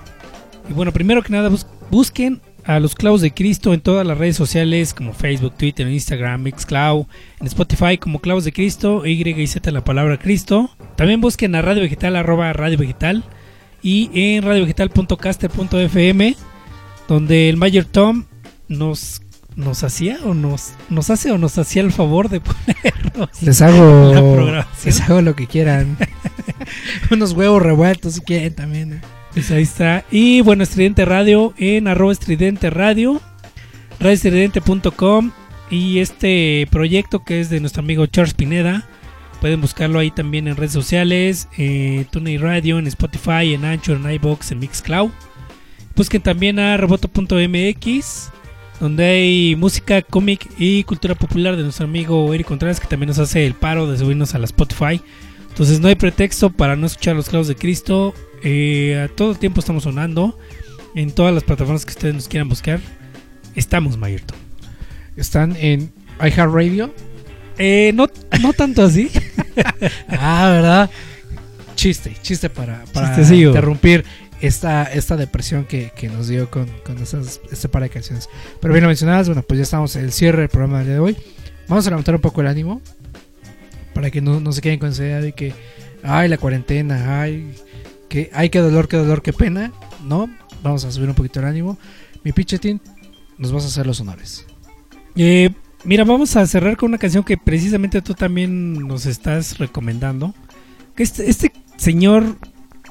[0.68, 4.16] Y bueno, primero que nada, bus- busquen a los Clavos de Cristo en todas las
[4.16, 7.04] redes sociales como Facebook, Twitter, Instagram, Mixcloud,
[7.40, 10.70] en Spotify como Clavos de Cristo, Y y Z la palabra Cristo.
[10.96, 13.22] También busquen a Radio Vegetal, arroba Radio Vegetal,
[13.82, 16.36] y en radiovegetal.caster.fm
[17.08, 18.24] donde el Mayor Tom
[18.68, 19.20] nos
[19.56, 24.12] nos hacía o nos nos hace o nos hacía el favor de ponernos les hago
[24.14, 24.84] La programación.
[24.86, 25.96] les hago lo que quieran
[27.10, 29.00] unos huevos revueltos si quieren también
[29.34, 30.04] Pues ahí está.
[30.12, 33.20] Y bueno, Estridente Radio en arroba Estridente Radio,
[33.98, 35.32] radioestridente.com
[35.70, 38.86] y este proyecto que es de nuestro amigo Charles Pineda.
[39.40, 44.08] Pueden buscarlo ahí también en redes sociales, eh, TuneIn Radio, en Spotify, en Anchor, en
[44.08, 45.10] iBox, en Mixcloud.
[45.96, 48.30] Busquen también a roboto.mx,
[48.78, 53.18] donde hay música, cómic y cultura popular de nuestro amigo Eric Contreras, que también nos
[53.18, 55.00] hace el paro de subirnos a la Spotify.
[55.54, 58.12] Entonces no hay pretexto para no escuchar los clavos de Cristo.
[58.42, 60.36] Eh, a todo el tiempo estamos sonando.
[60.96, 62.80] En todas las plataformas que ustedes nos quieran buscar.
[63.54, 64.34] Estamos, Mayerto.
[65.16, 66.92] están en iHeartRadio
[67.58, 68.08] Eh, no,
[68.42, 69.12] no tanto así.
[70.08, 70.90] ah verdad
[71.76, 73.50] chiste chiste para, para Chistecillo.
[73.50, 74.04] interrumpir
[74.40, 78.28] esta, esta depresión que, que nos dio con, con estas, este par de canciones
[78.60, 80.94] pero bien lo mencionabas bueno pues ya estamos en el cierre del programa del día
[80.94, 81.16] de hoy
[81.68, 82.80] vamos a levantar un poco el ánimo
[83.94, 85.52] para que no, no se queden con esa idea de que
[86.02, 87.54] ay la cuarentena ay
[88.08, 89.72] que ay qué dolor qué dolor qué pena
[90.04, 90.28] no
[90.64, 91.78] vamos a subir un poquito el ánimo.
[92.24, 92.80] Mi pichetín
[93.38, 94.46] nos vas a hacer los honores.
[95.14, 95.50] Eh,
[95.84, 100.34] mira, vamos a cerrar con una canción que precisamente tú también nos estás recomendando.
[100.96, 102.38] Que Este, este señor,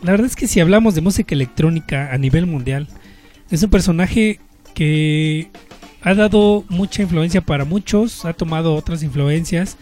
[0.01, 2.87] la verdad es que si hablamos de música electrónica a nivel mundial,
[3.49, 4.39] es un personaje
[4.73, 5.49] que
[6.01, 9.77] ha dado mucha influencia para muchos, ha tomado otras influencias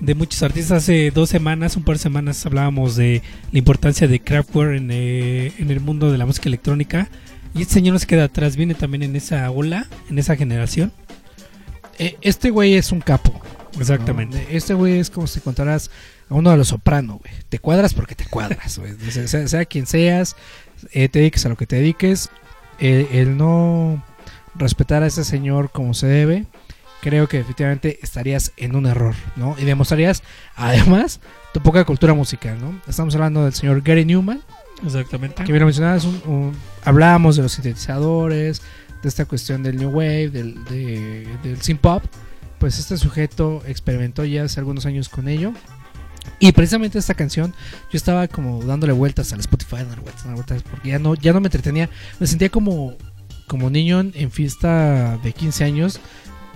[0.00, 0.84] de muchos artistas.
[0.84, 3.22] Hace dos semanas, un par de semanas, hablábamos de
[3.52, 7.08] la importancia de Kraftwerk en, eh, en el mundo de la música electrónica.
[7.54, 10.92] Y este señor no se queda atrás, viene también en esa ola, en esa generación.
[11.98, 13.40] Eh, este güey es un capo
[13.78, 14.38] Exactamente.
[14.38, 14.56] ¿no?
[14.56, 15.90] Este güey es como si contaras
[16.28, 17.32] a uno de los soprano, güey.
[17.48, 18.94] Te cuadras porque te cuadras, güey.
[19.10, 20.36] Sea, sea quien seas,
[20.92, 22.30] eh, te dediques a lo que te dediques.
[22.78, 24.02] eh, el no
[24.54, 26.46] respetar a ese señor como se debe,
[27.00, 29.56] creo que efectivamente estarías en un error, ¿no?
[29.58, 30.22] Y demostrarías,
[30.56, 31.20] además,
[31.52, 32.80] tu poca cultura musical, ¿no?
[32.88, 34.40] Estamos hablando del señor Gary Newman,
[34.84, 35.44] Exactamente.
[35.44, 36.52] que bien lo mencionabas, un- un-
[36.84, 38.62] hablábamos de los sintetizadores,
[39.02, 42.04] de esta cuestión del New Wave, del, de- del synth pop,
[42.58, 45.52] pues este sujeto experimentó ya hace algunos años con ello.
[46.38, 47.54] Y precisamente esta canción,
[47.90, 51.32] yo estaba como dándole vueltas al Spotify, dándole vueltas, dándole vueltas, porque ya no, ya
[51.32, 51.88] no me entretenía,
[52.18, 52.94] me sentía como,
[53.46, 55.98] como niño en, en fiesta de 15 años,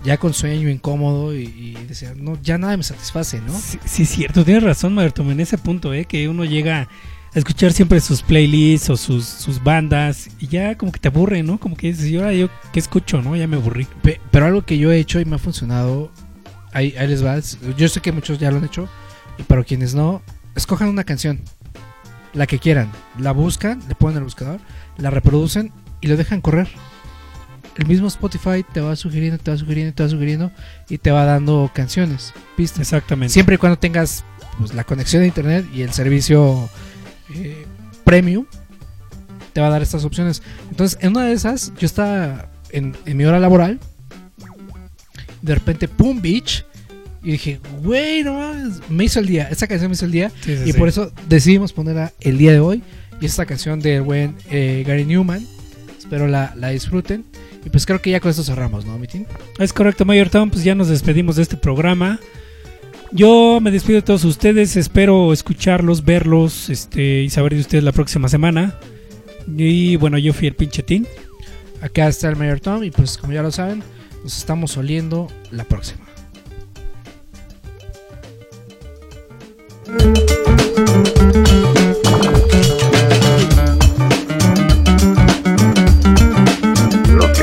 [0.05, 3.53] ya con sueño, incómodo, y, y decía, no, ya nada me satisface, ¿no?
[3.59, 6.05] Sí, sí, cierto, tienes razón, Marto, en ese punto, ¿eh?
[6.05, 6.89] Que uno llega
[7.35, 11.59] escuchar siempre sus playlists o sus, sus bandas y ya como que te aburre, ¿no?
[11.59, 13.35] Como que dices, ¿y ahora yo qué escucho, no?
[13.35, 13.89] Ya me aburrí.
[14.03, 16.13] Pe- pero algo que yo he hecho y me ha funcionado,
[16.73, 17.37] ahí, ahí les va.
[17.77, 18.89] Yo sé que muchos ya lo han hecho,
[19.39, 20.23] y para quienes no,
[20.55, 21.41] escojan una canción,
[22.35, 24.61] la que quieran, la buscan, le ponen el buscador,
[24.99, 26.69] la reproducen y lo dejan correr.
[27.77, 30.53] El mismo Spotify te va sugiriendo, te va sugiriendo, te va sugiriendo
[30.89, 32.81] y te va dando canciones, pistas.
[32.81, 33.33] Exactamente.
[33.33, 34.25] Siempre y cuando tengas
[34.59, 36.69] pues, la conexión de internet y el servicio
[37.35, 37.67] eh,
[38.05, 38.47] premium,
[39.53, 40.43] te va a dar estas opciones.
[40.71, 43.81] Entonces, en una de esas, yo estaba en, en mi hora laboral,
[45.43, 46.65] de repente, pum, beach,
[47.23, 48.53] y dije, güey, no
[48.89, 49.49] me hizo el día.
[49.51, 50.79] Esta canción me hizo el día, Sí, sí, y sí.
[50.79, 52.83] por eso decidimos ponerla el día de hoy.
[53.21, 55.47] Y esta canción del buen eh, Gary Newman.
[55.99, 57.25] Espero la, la disfruten.
[57.65, 59.27] Y pues creo que ya con esto cerramos, ¿no, Mitin?
[59.59, 62.21] Es correcto, Mayor Tom, pues ya nos despedimos de este programa.
[63.11, 67.93] Yo me despido de todos ustedes, espero escucharlos, verlos este, y saber de ustedes la
[67.93, 68.79] próxima semana.
[69.57, 71.07] Y bueno, yo fui el pinche Tin.
[71.81, 73.83] Acá está el Mayor Tom y pues como ya lo saben,
[74.23, 76.05] nos estamos oliendo la próxima.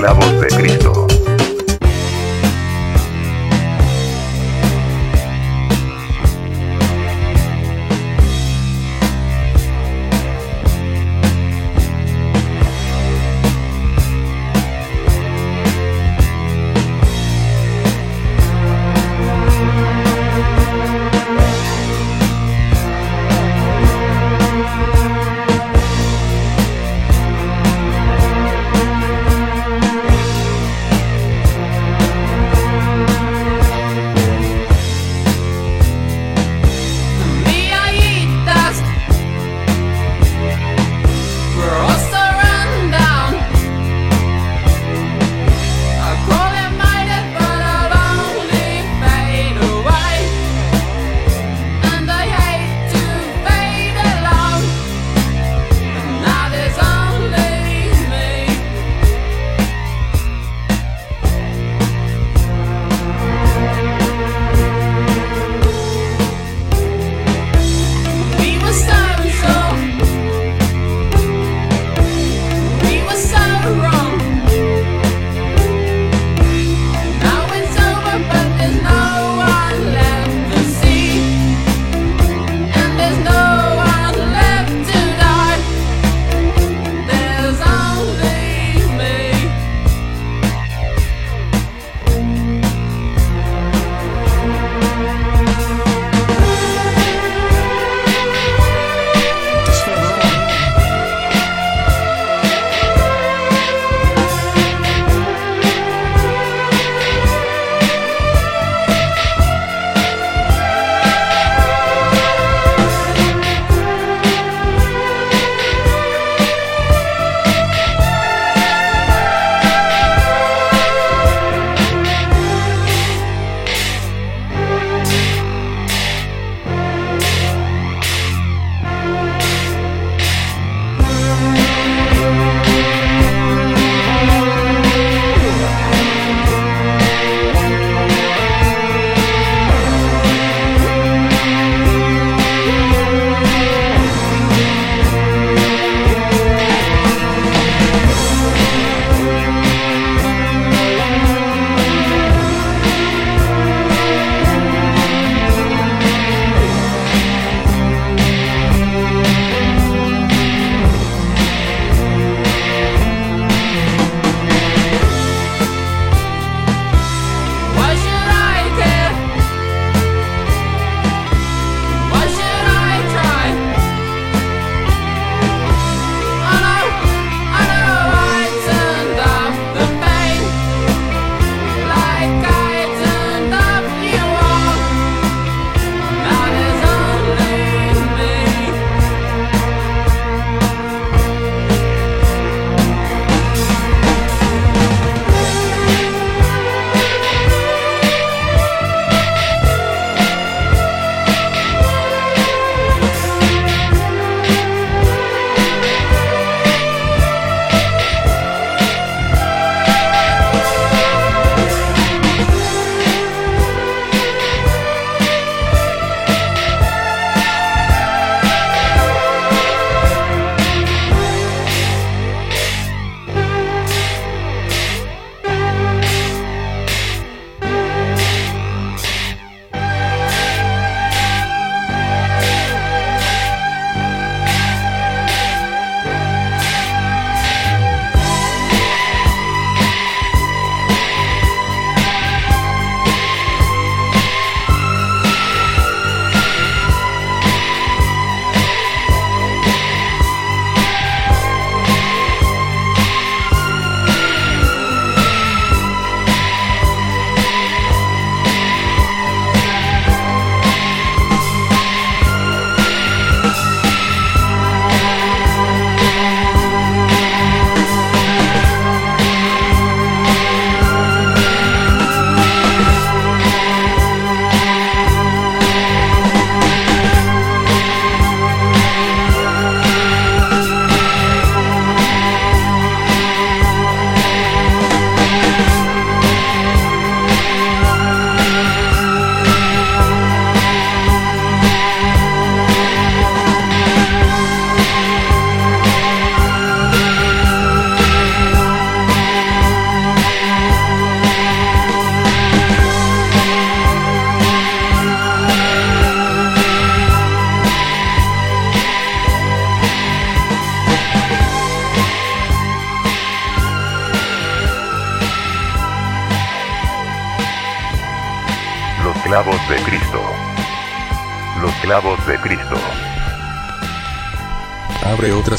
[0.02, 0.91] Los clavos de Cristo.